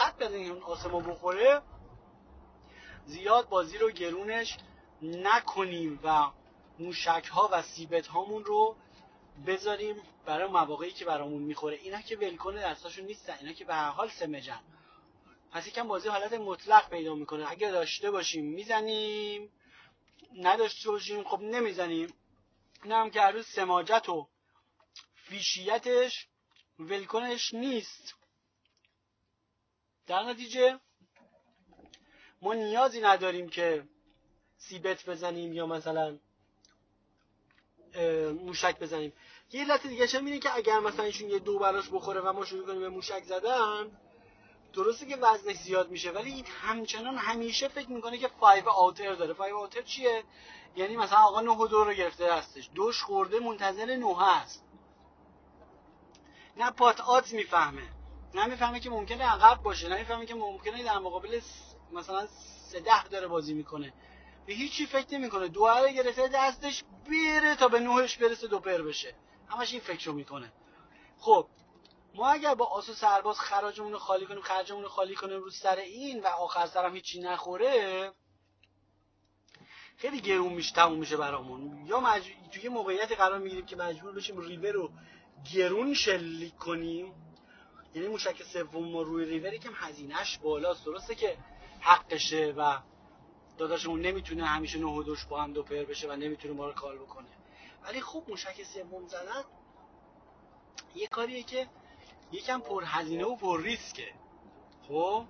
قبل 0.00 0.24
از 0.24 0.34
اینکه 0.34 0.52
اون 0.52 0.62
آس 0.62 0.86
ما 0.86 1.00
بخوره. 1.00 1.62
زیاد 3.04 3.48
بازی 3.48 3.78
رو 3.78 3.90
گرونش 3.90 4.56
نکنیم 5.02 6.00
و 6.04 6.30
موشک 6.78 7.26
ها 7.32 7.48
و 7.52 7.62
سیبت 7.62 8.06
هامون 8.06 8.44
رو 8.44 8.76
بذاریم 9.46 9.96
برای 10.26 10.48
مواقعی 10.48 10.90
که 10.90 11.04
برامون 11.04 11.42
می‌خوره. 11.42 11.76
اینا 11.76 12.00
که 12.00 12.16
ولکنه 12.16 12.62
دستاشون 12.62 13.04
نیستن 13.04 13.36
اینا 13.40 13.52
که 13.52 13.64
به 13.64 13.74
هر 13.74 13.90
حال 13.90 14.08
سمجن 14.08 14.60
پس 15.50 15.66
یکم 15.66 15.88
بازی 15.88 16.08
حالت 16.08 16.32
مطلق 16.32 16.88
پیدا 16.88 17.14
می‌کنه. 17.14 17.50
اگه 17.50 17.70
داشته 17.70 18.10
باشیم 18.10 18.44
می‌زنیم 18.44 19.52
نداشته 20.36 20.90
باشیم 20.90 21.24
خب 21.24 21.40
نمی‌زنیم. 21.40 22.12
این 22.82 22.92
هم 22.92 23.10
که 23.10 23.20
هر 23.20 23.42
سماجت 23.42 24.08
و 24.08 24.28
فیشیتش 25.14 26.26
ولکنش 26.78 27.54
نیست. 27.54 28.14
در 30.06 30.22
نتیجه 30.22 30.80
ما 32.42 32.54
نیازی 32.54 33.00
نداریم 33.00 33.48
که 33.48 33.84
سیبت 34.56 35.06
بزنیم 35.06 35.52
یا 35.52 35.66
مثلا 35.66 36.18
موشک 38.32 38.78
بزنیم. 38.78 39.12
یه 39.52 39.64
علت 39.64 39.86
دیگه 39.86 40.06
هم 40.06 40.24
اینه 40.24 40.38
که 40.38 40.56
اگر 40.56 40.80
مثلا 40.80 41.04
ایشون 41.04 41.30
یه 41.30 41.38
دو 41.38 41.58
براش 41.58 41.88
بخوره 41.88 42.20
و 42.20 42.32
ما 42.32 42.44
شروع 42.44 42.66
کنیم 42.66 42.80
به 42.80 42.88
موشک 42.88 43.24
زدن 43.24 43.90
درسته 44.72 45.06
که 45.06 45.16
وزنش 45.16 45.56
زیاد 45.56 45.90
میشه 45.90 46.10
ولی 46.10 46.32
این 46.32 46.44
همچنان 46.46 47.16
همیشه 47.16 47.68
فکر 47.68 47.90
می‌کنه 47.90 48.18
که 48.18 48.28
5 48.28 48.62
آوتر 48.66 49.14
داره. 49.14 49.34
5 49.34 49.52
آوتر 49.52 49.82
چیه؟ 49.82 50.24
یعنی 50.76 50.96
مثلا 50.96 51.18
آقا 51.18 51.40
9 51.40 51.50
و 51.50 51.66
2 51.66 51.84
رو 51.84 51.92
گرفته 51.92 52.34
هستش. 52.34 52.70
دوش 52.74 53.02
خورده 53.02 53.40
منتظر 53.40 53.96
9 53.96 54.16
هست. 54.18 54.64
نه 56.56 56.70
پات 56.70 57.00
آت 57.00 57.32
می‌فهمه. 57.32 57.82
نه 58.34 58.46
می‌فهمه 58.46 58.80
که 58.80 58.90
ممکنه 58.90 59.24
عقب 59.24 59.62
باشه 59.62 59.88
نه 59.88 59.98
می‌فهمه 59.98 60.26
که 60.26 60.34
ممکنه 60.34 60.84
در 60.84 60.98
مقابل 60.98 61.40
مثلا 61.92 62.26
3 62.70 62.80
ده 62.80 63.08
داره 63.08 63.26
بازی 63.26 63.54
می‌کنه. 63.54 63.92
به 64.46 64.52
هیچی 64.52 64.86
فکر 64.86 65.14
نمی‌کنه. 65.14 65.48
دو 65.48 65.68
رو 65.68 65.88
گرفته 65.88 66.28
دستش 66.28 66.84
بره 67.10 67.56
تا 67.56 67.68
به 67.68 67.80
نوهش 67.80 68.16
برسه 68.16 68.46
دو 68.46 68.58
پر 68.58 68.82
بشه. 68.82 69.14
همش 69.48 69.72
این 69.72 69.80
فکرشو 69.80 70.12
می‌کنه. 70.12 70.52
خب 71.18 71.46
ما 72.14 72.28
اگر 72.28 72.54
با 72.54 72.66
آسو 72.66 72.92
سرباز 72.92 73.40
خراجمون 73.40 73.92
رو 73.92 73.98
خالی 73.98 74.26
کنیم 74.26 74.40
خرجمون 74.40 74.82
رو 74.82 74.88
خالی 74.88 75.14
کنیم 75.14 75.40
رو 75.40 75.50
سر 75.50 75.76
این 75.76 76.22
و 76.22 76.26
آخر 76.26 76.66
سرم 76.66 76.94
هیچی 76.94 77.20
نخوره 77.20 78.12
خیلی 79.96 80.20
گرون 80.20 80.52
میشه 80.52 80.74
تموم 80.74 80.98
میشه 80.98 81.16
برامون. 81.16 81.86
یا 81.86 82.00
مج... 82.00 82.22
توی 82.52 82.68
موقعیتی 82.68 83.14
قرار 83.14 83.38
می‌گیریم 83.38 83.66
که 83.66 83.76
مجبور 83.76 84.12
بشیم 84.12 84.40
ریور 84.40 84.72
رو 84.72 84.90
گرون 85.54 85.94
شلیک 85.94 86.56
کنیم. 86.56 87.14
یعنی 87.94 88.08
موشک 88.08 88.42
سوم 88.42 88.88
ما 88.88 89.02
روی 89.02 89.24
ریوری 89.24 89.58
که 89.58 89.68
هزینهش 89.74 90.38
بالاست. 90.38 90.84
درسته 90.84 91.14
که 91.14 91.36
حقشه 91.80 92.54
و 92.56 92.78
داداشمون 93.58 94.00
نمی‌تونه 94.00 94.44
همیشه 94.44 94.78
نه 94.78 94.86
و 94.86 95.02
دوش 95.02 95.24
با 95.24 95.42
هم 95.42 95.52
دو 95.52 95.62
پر 95.62 95.74
بشه 95.74 96.08
و 96.08 96.12
نمی‌تونه 96.16 96.54
ما 96.54 96.66
رو 96.66 96.72
کال 96.72 96.98
بکنه. 96.98 97.28
ولی 97.82 98.00
خوب 98.00 98.30
موشک 98.30 98.62
سوم 98.62 99.06
زدن 99.06 99.44
یه 100.94 101.06
کاریه 101.06 101.42
که 101.42 101.68
یکم 102.32 102.60
پر 102.60 102.84
هزینه 102.86 103.24
و 103.24 103.36
پر 103.36 103.62
ریسکه. 103.62 104.12
خب؟ 104.88 105.24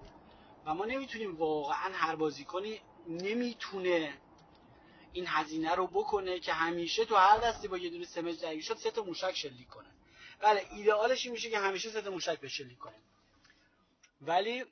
و 0.67 0.75
ما 0.75 0.85
نمی‌تونیم 0.85 1.37
واقعا 1.37 1.91
هر 1.93 2.17
بازیکنی 2.17 2.81
نمی‌تونه 3.09 4.15
این 5.13 5.25
هزینه 5.29 5.75
رو 5.75 5.87
بکنه 5.87 6.41
که 6.41 6.53
همیشه 6.53 7.05
تو 7.05 7.17
هر 7.17 7.39
دستی 7.39 7.69
با 7.69 7.79
یه 7.79 7.91
دونه 7.91 8.05
سمج 8.05 8.41
درگیر 8.41 8.63
شد 8.63 8.77
سه 8.77 8.91
تا 8.91 9.03
موشک 9.03 9.37
شلیک 9.37 9.69
کنه. 9.69 9.89
بله 10.41 10.67
ایدئالش 10.71 11.25
این 11.25 11.33
میشه 11.33 11.51
که 11.51 11.59
همیشه 11.59 11.91
سه 11.91 12.03
تا 12.03 12.11
موشک 12.11 12.41
بشلیک 12.41 12.79
کنه. 12.79 12.95
ولی 14.21 14.65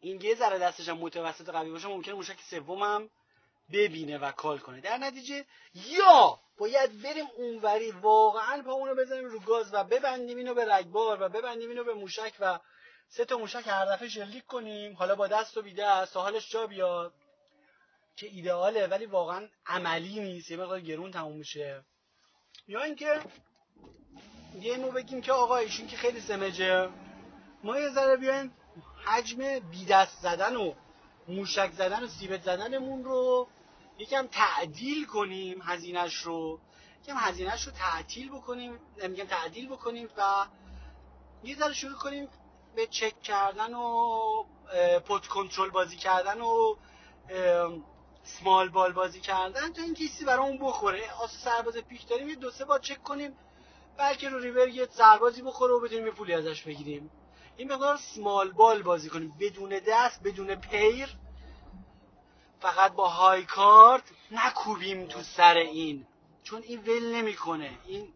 این 0.00 0.20
یه 0.20 0.34
ذره 0.34 0.58
دستش 0.58 0.88
هم 0.88 0.98
متوسط 0.98 1.48
قوی 1.48 1.70
باشه 1.70 1.88
ممکنه 1.88 2.14
موشک 2.14 2.40
سومم 2.40 3.10
ببینه 3.72 4.18
و 4.18 4.32
کال 4.32 4.58
کنه. 4.58 4.80
در 4.80 4.98
نتیجه 4.98 5.44
یا 5.74 6.40
باید 6.58 7.02
بریم 7.02 7.26
اونوری 7.36 7.90
واقعا 7.90 8.62
پا 8.62 8.72
اونو 8.72 8.94
بزنیم 8.94 9.24
رو 9.24 9.40
گاز 9.40 9.74
و 9.74 9.84
ببندیم 9.84 10.36
اینو 10.36 10.54
به 10.54 10.74
رگبار 10.74 11.22
و 11.22 11.28
ببندیم 11.28 11.68
اینو 11.68 11.84
به 11.84 11.94
موشک 11.94 12.32
و 12.40 12.58
سه 13.08 13.24
تا 13.24 13.38
موشک 13.38 13.62
هر 13.66 13.86
دفعه 13.86 14.08
شلیک 14.08 14.46
کنیم. 14.46 14.96
حالا 14.96 15.14
با 15.14 15.26
دست 15.26 15.56
و 15.56 15.62
بیده 15.62 15.86
است 15.86 16.16
حالش 16.16 16.50
جا 16.50 16.66
بیاد. 16.66 17.12
که 18.16 18.26
ایدئاله 18.26 18.86
ولی 18.86 19.06
واقعا 19.06 19.48
عملی 19.66 20.20
نیست 20.20 20.50
یه 20.50 20.56
مقدار 20.56 20.80
گرون 20.80 21.10
تموم 21.10 21.36
میشه. 21.36 21.84
یا 22.68 22.82
اینکه 22.82 23.20
یه 24.60 24.76
نو 24.76 24.90
بگیم 24.90 25.20
که 25.20 25.32
آقا 25.32 25.56
ایشون 25.56 25.86
که 25.86 25.96
خیلی 25.96 26.20
سمجه. 26.20 26.88
ما 27.64 27.78
یه 27.78 27.88
ذره 27.90 28.16
بیایم 28.16 28.52
حجم 29.04 29.58
بی 29.58 29.84
دست 29.84 30.22
زدن 30.22 30.56
و 30.56 30.72
موشک 31.28 31.72
زدن 31.72 32.04
و 32.04 32.06
سیبت 32.06 32.42
زدنمون 32.42 33.04
رو 33.04 33.48
یکم 33.98 34.26
تعدیل 34.26 35.06
کنیم 35.06 35.62
هزینهش 35.62 36.14
رو. 36.14 36.60
یکم 37.02 37.16
هزینهش 37.16 37.62
رو 37.62 37.72
تعدیل 37.72 38.30
بکنیم 38.30 38.80
میگم 39.08 39.24
تعدیل 39.24 39.68
بکنیم 39.68 40.08
و 40.16 40.46
یه 41.44 41.56
ذره 41.56 41.74
شروع 41.74 41.98
کنیم 41.98 42.28
به 42.76 42.86
چک 42.86 43.22
کردن 43.22 43.74
و 43.74 44.44
پوت 45.06 45.26
کنترل 45.26 45.70
بازی 45.70 45.96
کردن 45.96 46.40
و 46.40 46.76
سمال 48.22 48.68
بال 48.68 48.92
بازی 48.92 49.20
کردن 49.20 49.72
تا 49.72 49.82
این 49.82 49.94
کیسی 49.94 50.24
برامون 50.24 50.58
بخوره. 50.58 51.12
آس 51.12 51.44
سرباز 51.44 51.76
پیک 51.76 52.08
داریم 52.08 52.28
یه 52.28 52.34
دو 52.34 52.50
سه 52.50 52.64
بار 52.64 52.78
چک 52.78 53.02
کنیم. 53.02 53.36
بلکه 53.98 54.28
رو 54.28 54.38
ریور 54.38 54.68
یه 54.68 54.88
سربازی 54.90 55.42
بخوره 55.42 55.74
و 55.74 55.80
بتونیم 55.80 56.06
یه 56.06 56.12
پولی 56.12 56.34
ازش 56.34 56.62
بگیریم. 56.62 57.10
این 57.56 57.72
مقدار 57.72 57.96
سمال 57.96 58.52
بال 58.52 58.82
بازی 58.82 59.08
کنیم. 59.08 59.34
بدون 59.40 59.80
دست 59.88 60.22
بدون 60.22 60.54
پیر. 60.54 61.08
فقط 62.60 62.92
با 62.92 63.08
های 63.08 63.44
کارت 63.44 64.02
نکوبیم 64.30 65.06
تو 65.06 65.22
سر 65.22 65.54
این. 65.54 66.06
چون 66.42 66.62
این 66.62 66.80
ول 66.80 67.14
نمی‌کنه. 67.14 67.78
این 67.86 68.12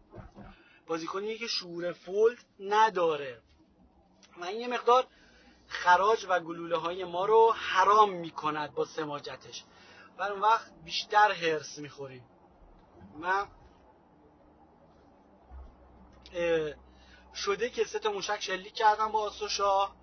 بازیکنیه 0.87 1.37
که 1.37 1.47
شعور 1.47 1.93
فولد 1.93 2.37
نداره. 2.59 3.41
و 4.37 4.45
این 4.45 4.61
یه 4.61 4.67
مقدار 4.67 5.07
خراج 5.67 6.25
و 6.29 6.39
گلوله 6.39 6.77
های 6.77 7.03
ما 7.03 7.25
رو 7.25 7.53
حرام 7.57 8.13
می‌کند 8.13 8.73
با 8.73 8.85
سماجتش. 8.85 9.63
و 10.17 10.23
اون 10.23 10.41
وقت 10.41 10.71
بیشتر 10.85 11.31
هرس 11.31 11.77
می‌خوریم. 11.77 12.25
من 13.19 13.47
شده 17.35 17.69
که 17.69 17.83
سه 17.83 17.99
تا 17.99 18.11
موشک 18.11 18.41
شلیک 18.41 18.73
کردم 18.73 19.11
با 19.11 19.19
آسو 19.19 19.47
شاه 19.47 19.95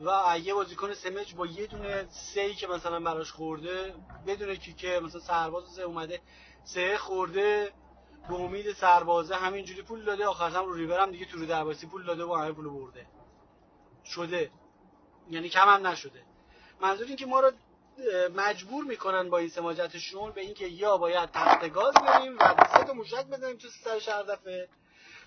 و 0.00 0.38
یه 0.42 0.54
بازیکن 0.54 0.94
سمج 0.94 1.34
با 1.34 1.46
یه 1.46 1.66
دونه 1.66 2.06
سی 2.10 2.54
که 2.54 2.66
مثلا 2.66 3.00
براش 3.00 3.32
خورده 3.32 3.94
بدونه 4.26 4.56
که 4.56 4.72
که 4.72 5.00
مثلا 5.00 5.20
سرباز 5.20 5.64
سه 5.76 5.82
اومده 5.82 6.20
سه 6.64 6.98
خورده 6.98 7.72
به 8.28 8.34
امید 8.34 8.72
سربازه 8.72 9.36
همینجوری 9.36 9.82
پول 9.82 10.04
داده. 10.04 10.26
آخر 10.26 10.50
هم 10.50 10.64
رو 10.64 10.74
ریورم 10.74 11.10
دیگه 11.10 11.24
تو 11.24 11.38
رو 11.38 11.46
درباسی 11.46 11.86
پول 11.86 12.04
داده 12.04 12.24
و 12.24 12.34
همه 12.34 12.52
پول 12.52 12.68
برده. 12.68 13.06
شده. 14.04 14.50
یعنی 15.30 15.48
کم 15.48 15.68
هم 15.68 15.86
نشده. 15.86 16.22
منظور 16.80 17.06
این 17.06 17.16
که 17.16 17.26
ما 17.26 17.40
رو 17.40 17.52
مجبور 18.34 18.84
می‌کنن 18.84 19.30
با 19.30 19.38
این 19.38 19.48
سماجتشون 19.48 20.32
به 20.32 20.40
اینکه 20.40 20.66
یا 20.66 20.96
باید 20.96 21.30
تخت 21.30 21.68
گاز 21.68 21.94
بریم 21.94 22.38
و 22.38 22.54
سه 22.74 22.84
تا 22.84 22.92
موشک 22.92 23.26
بزنیم 23.26 23.56
تو 23.56 23.68
سر 23.84 23.98
شهر 23.98 24.22
دفعه. 24.22 24.68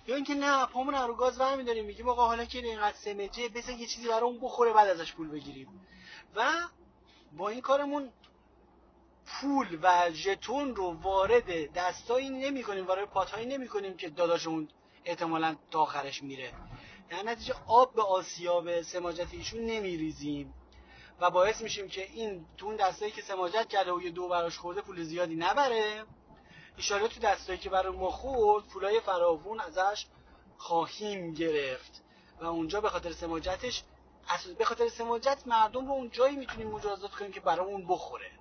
یا 0.07 0.15
اینکه 0.15 0.33
نه 0.33 0.65
پامون 0.65 0.93
رو 0.93 1.15
گاز 1.15 1.37
برمیداریم 1.37 1.85
میگیم 1.85 2.09
آقا 2.09 2.27
حالا 2.27 2.45
که 2.45 2.57
اینقدر 2.57 2.97
سمجه 2.97 3.49
بس 3.49 3.69
یه 3.69 3.87
چیزی 3.87 4.07
برای 4.07 4.21
اون 4.21 4.39
بخوره 4.39 4.73
بعد 4.73 4.87
ازش 4.87 5.13
پول 5.13 5.27
بگیریم. 5.27 5.85
و 6.35 6.51
با 7.37 7.49
این 7.49 7.61
کارمون 7.61 8.11
پول 9.25 9.79
و 9.81 10.11
ژتون 10.11 10.75
رو 10.75 10.93
وارد 11.01 11.73
دستایی 11.73 12.29
نمی 12.29 12.63
کنیم 12.63 12.87
وارد 12.87 13.09
پاتهایی 13.09 13.45
نمی 13.47 13.67
کنیم 13.67 13.97
که 13.97 14.09
داداشمون 14.09 14.67
احتمالا 15.05 15.55
تا 15.71 15.81
آخرش 15.81 16.23
میره. 16.23 16.53
در 17.09 17.23
نتیجه 17.23 17.53
آب 17.67 17.95
به 17.95 18.01
آسیاب 18.01 18.81
سماجت 18.81 19.27
ایشون 19.33 19.59
نمیریزیم. 19.59 20.53
و 21.21 21.29
باعث 21.29 21.61
میشیم 21.61 21.87
که 21.87 22.03
این 22.03 22.45
تو 22.57 22.65
اون 22.65 22.75
دستایی 22.75 23.11
که 23.11 23.21
سماجت 23.21 23.67
کرده 23.67 23.91
و 23.91 24.01
یه 24.01 24.09
دو 24.09 24.27
براش 24.27 24.57
خورده 24.57 24.81
پول 24.81 25.03
زیادی 25.03 25.35
نبره. 25.35 26.05
ایشالا 26.79 27.07
تو 27.07 27.19
دستایی 27.19 27.59
که 27.59 27.69
برای 27.69 27.97
ما 27.97 28.09
خورد 28.09 28.65
پولای 28.65 28.99
فراوون 28.99 29.59
ازش 29.59 30.05
خواهیم 30.57 31.33
گرفت. 31.33 32.03
و 32.41 32.45
اونجا 32.45 32.81
به 32.81 32.89
خاطر 32.89 33.11
سماجتش 33.11 33.83
به 34.57 34.65
خاطر 34.65 34.89
سماجت 34.89 35.37
مردم 35.45 35.85
رو 35.85 35.91
اون 35.91 36.09
جایی 36.09 36.35
می‌تونیم 36.35 36.67
مجازات 36.67 37.11
کنیم 37.11 37.31
که 37.31 37.39
برای 37.39 37.65
اون 37.65 37.87
بخوره. 37.87 38.31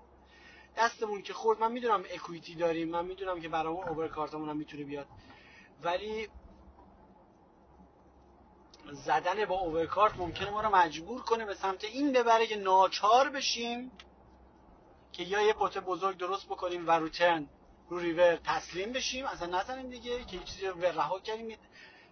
دستمون 0.77 1.23
که 1.23 1.33
خورد 1.33 1.61
من 1.61 1.73
می‌دونم 1.73 2.05
اکویتی 2.11 2.55
داریم 2.55 2.89
من 2.89 3.05
می‌دونم 3.05 3.41
که 3.41 3.49
برامون 3.49 3.89
اوورکارتمون 3.89 4.49
هم 4.49 4.57
می‌تونه 4.57 4.85
بیاد. 4.85 5.07
ولی 5.83 6.29
زدن 8.93 9.45
با 9.45 9.55
اوورکارت 9.55 10.17
ممکنه 10.17 10.51
ما 10.51 10.61
رو 10.61 10.77
مجبور 10.77 11.23
کنه 11.23 11.45
به 11.45 11.55
سمت 11.55 11.85
این 11.85 12.13
ببره 12.13 12.47
که 12.47 12.57
ناچار 12.57 13.31
بشیم 13.31 13.93
که 15.13 15.23
یا 15.23 15.41
یه 15.43 15.53
پوت 15.53 15.79
بزرگ 15.79 16.17
درست 16.17 16.47
بکنیم 16.47 16.89
و 16.89 16.91
رو 16.91 17.09
ترن 17.09 17.49
رو 17.89 17.99
ریور 17.99 18.37
تسلیم 18.37 18.93
بشیم 18.93 19.27
اصلا 19.27 19.59
نزنیم 19.59 19.91
دیگه 19.91 20.25
که 20.25 20.39
چیزی 20.39 20.67
رو 20.67 20.81
رها 20.81 21.19
کنیم 21.19 21.59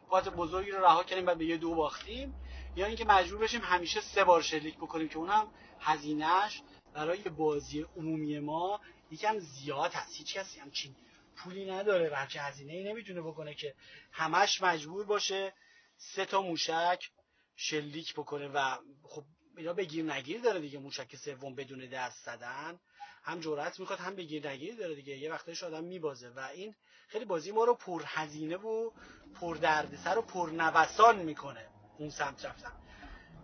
پات 0.09 0.29
بزرگی 0.29 0.71
رو 0.71 0.85
رها 0.85 1.03
کنیم 1.03 1.27
و 1.27 1.35
به 1.35 1.45
یه 1.45 1.57
دو 1.57 1.75
باختیم. 1.75 2.35
یا 2.77 2.87
اینکه 2.87 3.05
مجبور 3.05 3.41
بشیم 3.41 3.61
همیشه 3.61 4.01
سه 4.01 4.25
بار 4.25 4.43
شلیک 4.43 4.77
بکنیم 4.77 5.09
که 5.09 5.17
اونم 5.19 5.51
هزینهش 5.81 6.63
برای 6.95 7.23
بازی 7.23 7.87
عمومی 7.97 8.39
ما 8.39 8.81
یکم 9.11 9.39
زیاد 9.39 9.93
هست. 9.93 10.17
هیچ 10.17 10.35
کسی 10.35 10.61
همچین 10.61 10.97
پولی 11.37 11.71
نداره 11.71 12.11
و 12.11 12.15
هزینه 12.15 12.73
ای 12.73 12.85
نمی‌تونه 12.85 13.23
بکنه 13.23 13.55
که 13.55 13.75
همش 14.13 14.63
مجبور 14.63 15.07
باشه 15.07 15.53
سه 15.97 16.25
تا 16.25 16.43
موشک 16.43 17.11
شلیک 17.57 18.15
بکنه 18.15 18.49
و 18.49 18.77
خب 19.03 19.25
اینا 19.57 19.73
بگیر 19.73 20.05
نگیر 20.05 20.41
داره 20.41 20.61
دیگه 20.61 20.79
موشک 20.79 21.17
سوم 21.17 21.55
بدون 21.55 21.87
دست 21.87 22.25
زدن. 22.25 22.81
هم 23.23 23.41
جرأت 23.41 23.81
می‌خواد 23.81 23.99
هم 23.99 24.17
بگیر 24.17 24.49
نگیر 24.49 24.77
داره 24.77 24.95
دیگه. 24.95 25.17
یه 25.17 25.33
وقتش 25.33 25.63
آدم 25.63 25.85
میبازه 25.85 26.29
و 26.29 26.41
این 26.55 26.75
خیلی 27.09 27.25
بازی 27.25 27.53
ما 27.53 27.65
رو 27.65 27.75
پر 27.75 28.03
هزینه 28.07 28.57
و 28.57 28.91
پر 29.41 29.57
دردسر 29.57 30.19
و 30.19 30.23
پر 30.23 30.51
نوسان 30.51 31.17
می‌کنه 31.17 31.69
اون 31.99 32.11
سمت 32.11 32.45
رفتن. 32.45 32.73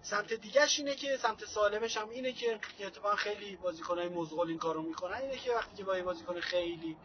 سمت 0.03 0.33
دیگهش 0.33 0.79
اینه 0.79 0.95
که 0.95 1.17
سمت 1.17 1.45
سالمش 1.45 1.97
هم 1.97 2.09
اینه 2.09 2.33
که 2.33 2.61
اتفاقا 2.81 3.17
خیلی 3.17 3.57
بازیکنهای 3.57 4.09
مزغول 4.09 4.49
این 4.49 4.59
کارو 4.59 4.83
می‌کنن. 4.83 5.17
اینه 5.17 5.37
که 5.37 5.53
وقتی 5.53 5.77
که 5.77 5.85
با 5.85 6.03
بازیکن 6.03 6.41
خیلی 6.41 6.97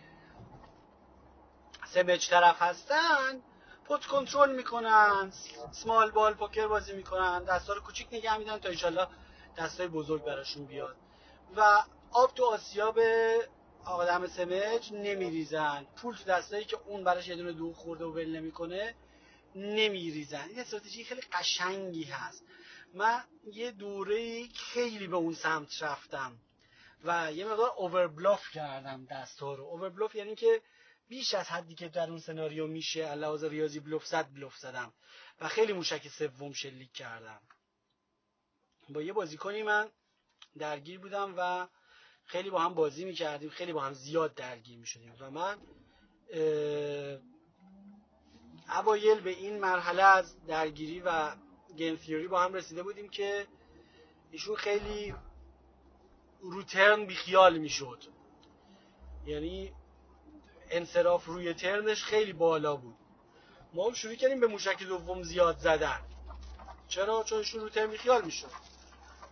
سمج 1.86 2.30
طرف 2.30 2.62
هستن 2.62 3.42
پوت 3.88 4.06
کنترل 4.06 4.56
می‌کنن 4.56 5.32
سمال 5.72 6.12
بال 6.12 6.34
پوکر 6.34 6.68
بازی 6.68 6.94
می‌کنن 6.94 7.44
دستا 7.44 7.74
رو 7.74 7.82
کوچیک 7.82 8.08
نگه 8.12 8.38
میدن 8.38 8.58
تا 8.58 8.70
انشالله 8.70 9.08
دستای 9.58 9.88
بزرگ 9.88 10.24
براشون 10.24 10.66
بیاد. 10.66 10.96
و 11.56 11.84
آب 12.12 12.34
تو 12.34 12.46
آسیاب 12.46 13.00
آدم 13.86 14.28
سمج 14.28 14.94
نمیریزن. 14.94 15.88
پول 15.96 16.16
تو 16.16 16.24
دستایی 16.24 16.66
که 16.66 16.78
اون 16.86 17.04
براش 17.04 17.28
یه 17.28 17.36
دونه 17.36 17.52
دو 17.52 17.74
خورده 17.74 18.06
و 18.06 18.12
ول 18.12 18.36
نمی‌کنه 18.36 18.96
نمیریزن. 19.56 20.46
این 20.50 20.60
استراتژی 20.60 21.04
خیلی 21.04 21.22
قشنگی 21.22 22.04
هست. 22.04 22.44
من 22.94 23.24
یه 23.54 23.72
دوره 23.72 24.48
خیلی 24.48 25.08
به 25.08 25.16
اون 25.16 25.34
سمت 25.34 25.84
رفتم 25.84 26.32
و 27.04 27.32
یه 27.32 27.46
مقدار 27.46 27.72
اووربلاف 27.78 28.52
کردم 28.54 29.06
دستا 29.06 29.54
رو 29.54 29.64
اووربلاف 29.64 30.16
یعنی 30.16 30.36
که 30.36 30.62
بیش 31.08 31.34
از 31.34 31.48
حدی 31.48 31.76
که 31.76 31.90
در 31.90 32.10
اون 32.10 32.20
سناریو 32.20 32.68
میشه 32.68 33.04
علاوه 33.04 33.48
ریاضی 33.48 33.80
بلوف 33.80 34.06
زد 34.06 34.34
بلوف 34.34 34.58
زدم 34.58 34.94
و 35.40 35.48
خیلی 35.48 35.74
موشک 35.74 36.08
سوم 36.08 36.54
شلیک 36.54 36.92
کردم. 36.92 37.42
با 38.90 39.02
یه 39.02 39.14
بازیکنی 39.14 39.64
من 39.64 39.90
درگیر 40.58 41.00
بودم 41.00 41.34
و 41.38 41.68
خیلی 42.26 42.50
با 42.50 42.62
هم 42.62 42.74
بازی 42.74 43.06
می‌کردیم 43.06 43.50
خیلی 43.50 43.74
با 43.74 43.82
هم 43.82 43.94
زیاد 43.94 44.36
درگیر 44.36 44.78
می‌شدیم 44.78 45.16
و 45.20 45.32
من 45.32 45.58
اوایل 48.70 49.20
به 49.20 49.30
این 49.30 49.60
مرحله 49.60 50.04
از 50.04 50.46
درگیری 50.46 51.00
و 51.06 51.36
گیم 51.78 51.96
تیوری 51.96 52.28
با 52.28 52.44
هم 52.44 52.54
رسیده 52.54 52.84
بودیم 52.84 53.10
که 53.10 53.48
ایشون 54.32 54.56
خیلی 54.56 55.16
رو 56.40 56.64
ترن 56.64 57.06
بیخیال 57.06 57.58
می‌شد. 57.58 58.04
یعنی 59.26 59.74
انصراف 60.70 61.26
روی 61.26 61.54
ترنش 61.54 62.04
خیلی 62.04 62.34
بالا 62.34 62.76
بود. 62.76 62.96
ما 63.74 63.88
هم 63.88 63.94
شروع 63.94 64.16
کردیم 64.16 64.40
به 64.40 64.48
موشک 64.48 64.84
دوم 64.84 65.24
زیاد 65.24 65.58
زدن. 65.58 66.00
چرا؟ 66.88 67.24
چون 67.24 67.38
ایشون 67.38 67.62
رو 67.62 67.70
ترن 67.70 67.88
بیخیال 67.88 68.22
می‌شد. 68.22 68.52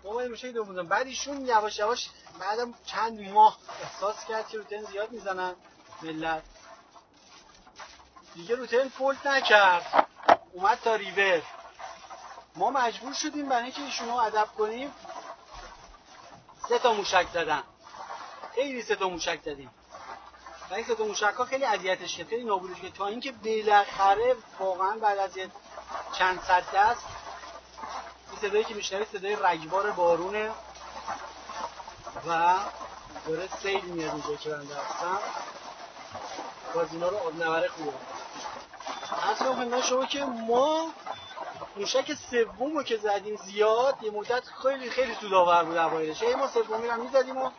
ما 0.04 0.14
باید 0.14 0.30
موشک 0.30 0.46
دوم 0.46 0.74
زدن. 0.74 0.88
بعد 0.88 1.08
ایشون 1.08 1.46
یواش 1.46 1.80
یواش 1.80 2.10
بعدم 2.40 2.74
چند 2.86 3.22
ماه 3.22 3.60
احساس 3.84 4.26
کرد 4.26 4.48
که 4.48 4.58
رو 4.58 4.64
ترن 4.64 4.84
زیاد 4.84 5.12
می‌زنن 5.12 5.56
ملت. 6.02 6.44
دیگه 8.36 8.56
رو 8.56 8.66
ترن 8.66 8.90
فولد 8.90 9.28
نکرد. 9.28 10.08
اومد 10.54 10.80
تا 10.84 10.96
ریور. 10.96 11.42
ما 12.56 12.70
مجبور 12.70 13.14
شدیم 13.14 13.50
برای 13.50 13.64
اینکه 13.64 13.82
ایشون 13.82 14.08
رو 14.08 14.16
ادب 14.16 14.48
کنیم 14.58 14.92
سه 16.70 16.80
تا 16.80 16.94
موشک 16.94 17.28
زدن. 17.34 17.64
خیلی 18.56 18.82
سه 18.82 18.96
تا 18.96 19.10
موشک 19.10 19.40
زدیم. 19.46 19.70
و 20.76 20.78
این 20.78 20.86
تا 20.96 21.04
موشک 21.04 21.44
خیلی 21.50 21.66
اذیتش 21.66 22.18
کرد 22.18 22.28
خیلی 22.28 22.44
نابودش 22.44 22.82
کرد. 22.82 22.94
تا 22.94 23.08
اینکه 23.08 23.32
بالاخره 23.32 24.36
واقعا 24.60 24.98
بعد 24.98 25.18
از 25.18 25.38
یه 25.38 25.50
چند 26.14 26.42
صد 26.42 26.64
دست 26.76 27.06
این 28.32 28.40
صدایی 28.42 28.64
که 28.64 28.74
میشنوید 28.74 29.08
صدای 29.08 29.38
رگبار 29.44 29.92
بارونه 29.92 30.52
و 32.28 32.56
داره 33.28 33.50
سیل 33.62 33.82
میاد 33.82 34.12
اینجا 34.12 34.36
که 34.36 34.50
بنده 34.50 34.76
هستم 34.76 35.20
بازینا 36.74 37.10
رو 37.10 37.18
آب 37.18 37.44
نوره 37.44 37.68
خوبه. 37.68 37.94
اصلا 39.32 39.82
شما 39.82 40.06
که 40.06 40.26
ما 40.26 40.92
موشک 41.78 42.14
سوم 42.14 42.78
رو 42.78 42.84
که 42.84 42.98
زدیم 42.98 43.36
زیاد 43.36 44.04
یه 44.04 44.12
مدت 44.12 44.44
خیلی 44.64 44.90
خیلی 44.90 45.16
سودآور 45.16 45.64
بود 45.64 45.78
اوایلش. 45.78 46.24
ای 46.24 46.36
ما 46.36 46.48
سومی 46.48 46.88
رو 46.88 47.04
می‌زدیم 47.04 47.38
و 47.38 47.52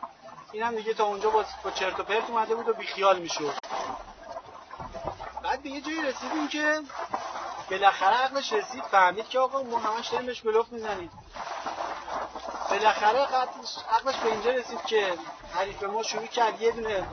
اینم 0.52 0.74
دیگه 0.74 0.94
تا 0.94 1.04
اونجا 1.04 1.30
با, 1.30 1.44
چرت 1.74 2.00
و 2.00 2.02
پرت 2.02 2.30
اومده 2.30 2.54
بود 2.54 2.68
و 2.68 2.72
بیخیال 2.72 3.18
می‌شد. 3.18 3.54
بعد 5.42 5.62
به 5.62 5.68
یه 5.68 5.80
جایی 5.80 6.02
رسیدیم 6.02 6.48
که 6.48 6.80
بالاخره 7.70 8.16
عقلش 8.16 8.52
رسید 8.52 8.82
فهمید 8.82 9.28
که 9.28 9.38
آقا 9.38 9.62
ما 9.62 9.78
همش 9.78 10.08
داریم 10.08 10.26
بهش 10.26 10.40
بلوف 10.40 10.68
می‌زنیم. 10.68 11.10
بالاخره 12.70 13.18
عقلش 13.90 14.16
به 14.16 14.32
اینجا 14.32 14.50
رسید 14.50 14.82
که 14.84 15.18
حریف 15.54 15.82
ما 15.82 16.02
شروع 16.02 16.26
کرد 16.26 16.62
یه 16.62 16.72
دونه 16.72 17.06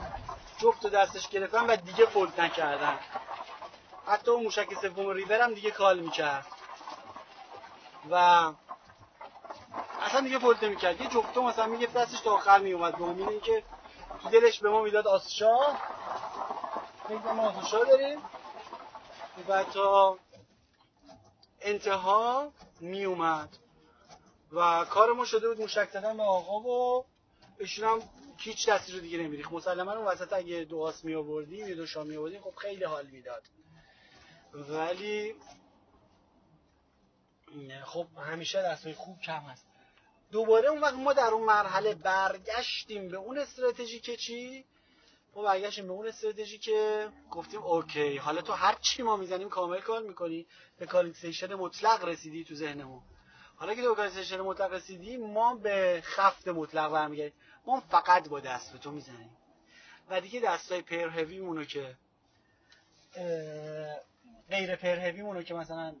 جفت 0.58 0.84
و 0.84 0.88
دستش 0.88 1.28
گرفتن 1.28 1.66
و 1.66 1.76
دیگه 1.76 2.06
فولد 2.06 2.40
نکردن. 2.40 2.98
حتی 4.06 4.30
اون 4.30 4.42
موشک 4.42 4.74
سوم 4.74 5.10
ریور 5.10 5.40
هم 5.40 5.54
دیگه 5.54 5.70
کال 5.70 5.98
می‌کرد. 5.98 6.46
و 8.10 8.42
اصلا 10.04 10.20
دیگه 10.20 10.38
فولد 10.38 10.64
نمی‌کرد. 10.64 11.00
یه 11.00 11.08
جفتو 11.08 11.42
مثلا 11.42 11.66
میگه 11.66 11.86
دستش 11.86 12.20
تا 12.20 12.34
آخر 12.34 12.58
میومد 12.58 12.98
به 12.98 13.04
امید 13.04 13.28
اینکه 13.28 13.62
تو 14.22 14.28
دلش 14.28 14.60
به 14.60 14.70
ما 14.70 14.82
می‌داد 14.82 15.06
آسشا 15.06 15.58
میگه 17.08 17.32
ما 17.32 17.50
آسشا 17.50 17.84
داریم. 17.84 18.22
و 19.48 19.64
تا 19.64 20.18
انتها 21.60 22.52
میومد 22.80 23.56
و 24.52 24.84
کار 24.84 25.12
ما 25.12 25.24
شده 25.24 25.48
بود 25.48 25.60
موشک 25.60 25.90
زدن 25.90 26.16
به 26.16 26.22
آقا 26.22 26.60
و 26.60 27.04
ایشون 27.58 27.88
هم 27.88 28.02
هیچ 28.38 28.68
دستی 28.68 28.92
رو 28.92 29.00
دیگه 29.00 29.18
نمیریخ 29.18 29.52
مسلما 29.52 29.92
اون 29.92 30.04
وسط 30.06 30.32
اگه 30.32 30.64
دو 30.64 30.82
آس 30.82 31.04
می 31.04 31.14
آوردیم 31.14 31.68
یه 31.68 31.74
دو 31.74 31.86
شام 31.86 32.06
می 32.06 32.38
خب 32.38 32.54
خیلی 32.56 32.84
حال 32.84 33.06
می‌داد. 33.06 33.42
ولی 34.52 35.34
خب 37.84 38.06
همیشه 38.26 38.62
دستای 38.62 38.94
خوب 38.94 39.20
کم 39.20 39.40
هست. 39.40 39.66
دوباره 40.34 40.68
اون 40.68 40.80
وقت 40.80 40.94
ما 40.94 41.12
در 41.12 41.26
اون 41.26 41.42
مرحله 41.42 41.94
برگشتیم 41.94 43.08
به 43.08 43.16
اون 43.16 43.38
استراتژی 43.38 44.00
که 44.00 44.16
چی؟ 44.16 44.64
ما 45.34 45.42
برگشتیم 45.42 45.86
به 45.86 45.92
اون 45.92 46.08
استراتژی 46.08 46.58
که 46.58 47.08
گفتیم 47.30 47.62
اوکی 47.62 48.16
حالا 48.16 48.42
تو 48.42 48.52
هر 48.52 48.74
چی 48.80 49.02
ما 49.02 49.16
می‌زنیم 49.16 49.48
کامل 49.48 49.80
کار 49.80 50.02
می‌کنی. 50.02 50.46
به 50.78 50.86
کالیکسیشن 50.86 51.54
مطلق 51.54 52.04
رسیدی 52.04 52.44
تو 52.44 52.54
ذهنمون. 52.54 53.02
حالا 53.56 53.74
که 53.74 53.82
به 53.82 53.94
کالیکسیشن 53.94 54.40
مطلق 54.40 54.72
رسیدی 54.72 55.16
ما 55.16 55.54
به 55.54 56.02
خفت 56.04 56.48
مطلق 56.48 56.92
برمیگردیم. 56.92 57.40
ما 57.66 57.80
فقط 57.80 58.28
با 58.28 58.40
دست 58.40 58.72
به 58.72 58.78
تو 58.78 58.90
می‌زنیم. 58.90 59.36
و 60.10 60.20
دیگه 60.20 60.40
دستای 60.40 60.82
پر 60.82 61.08
هوی 61.08 61.40
مونو 61.40 61.64
که 61.64 61.96
غیر 64.50 64.76
پر 64.76 64.98
هوی 64.98 65.22
مونو 65.22 65.42
که 65.42 65.54
مثلا 65.54 65.94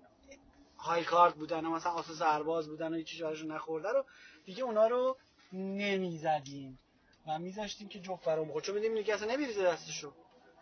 های 0.84 1.04
کارت 1.04 1.34
بودن 1.34 1.64
و 1.66 1.70
مثلا 1.70 1.92
آساس 1.92 2.18
سرباز 2.18 2.68
بودن 2.68 2.92
و 2.92 2.96
هیچ 2.96 3.06
چیزی 3.06 3.46
نخورده 3.46 3.88
رو 3.92 4.04
دیگه 4.44 4.62
اونا 4.62 4.86
رو 4.86 5.16
نمی‌زدیم 5.52 6.78
و 7.26 7.38
میذاشتیم 7.38 7.88
که 7.88 8.00
جفت 8.00 8.24
فرام 8.24 8.48
بخور. 8.48 8.62
چون 8.62 8.74
میدیم 8.74 8.94
دیگه 8.94 9.14
اصلا 9.14 9.32
نمیریزه 9.32 9.62
دستشو. 9.62 10.12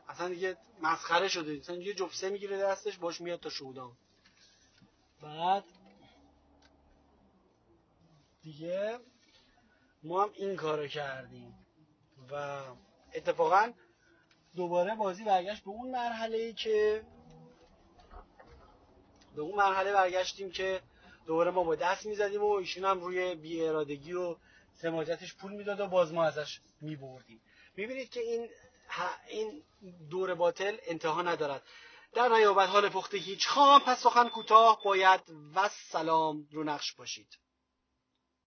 اصلا 0.09 0.29
دیگه 0.29 0.57
مسخره 0.83 1.29
شده. 1.29 1.53
اصلا 1.53 1.77
یه 1.77 1.95
جفسه 1.95 2.31
می‌گیره 2.31 2.59
دستش 2.59 2.99
باش 2.99 3.21
میاد 3.21 3.41
تا 3.41 3.49
شودان 3.49 3.93
بعد 5.23 5.65
دیگه 8.43 8.99
ما 10.03 10.23
هم 10.23 10.31
این 10.35 10.57
کارو 10.57 10.87
کردیم 10.87 11.55
و 12.31 12.61
اتفاقا 13.15 13.73
دوباره 14.57 14.95
بازی 14.95 15.25
برگشت 15.25 15.65
به 15.65 15.71
اون 15.71 15.91
مرحله 15.91 16.37
ای 16.37 16.53
که 16.53 17.05
به 19.37 19.43
اون 19.43 19.55
مرحله 19.55 19.93
برگشتیم 19.93 20.51
که 20.51 20.81
دوباره 21.27 21.51
ما 21.51 21.65
با 21.65 21.75
دست 21.75 22.07
می‌زدیم 22.07 22.43
و 22.43 22.51
ایشون 22.51 22.85
هم 22.85 23.01
روی 23.01 23.35
بی 23.35 23.65
ارادگی 23.65 24.13
و 24.13 24.37
سماجتش 24.75 25.35
پول 25.35 25.53
می‌داد 25.53 25.81
و 25.81 25.87
باز 25.87 26.13
ما 26.13 26.25
ازش 26.25 26.61
میبردیم. 26.81 27.41
می‌بینید 27.77 28.11
که 28.11 28.21
این 28.21 28.49
این 29.29 29.63
دور 30.11 30.35
باطل 30.35 30.77
انتها 30.87 31.23
ندارد. 31.23 31.63
در 32.15 32.29
نیابت 32.29 32.69
حال 32.69 32.89
پخته 32.89 33.19
هیچ 33.19 33.49
خام 33.49 33.81
پس 33.81 34.03
سخن 34.03 34.29
کوتاه 34.29 34.81
باید 34.85 35.21
و 35.55 35.69
سلام 35.69 36.49
رو 36.53 36.65
نقش 36.65 36.93
باشید. 36.93 37.39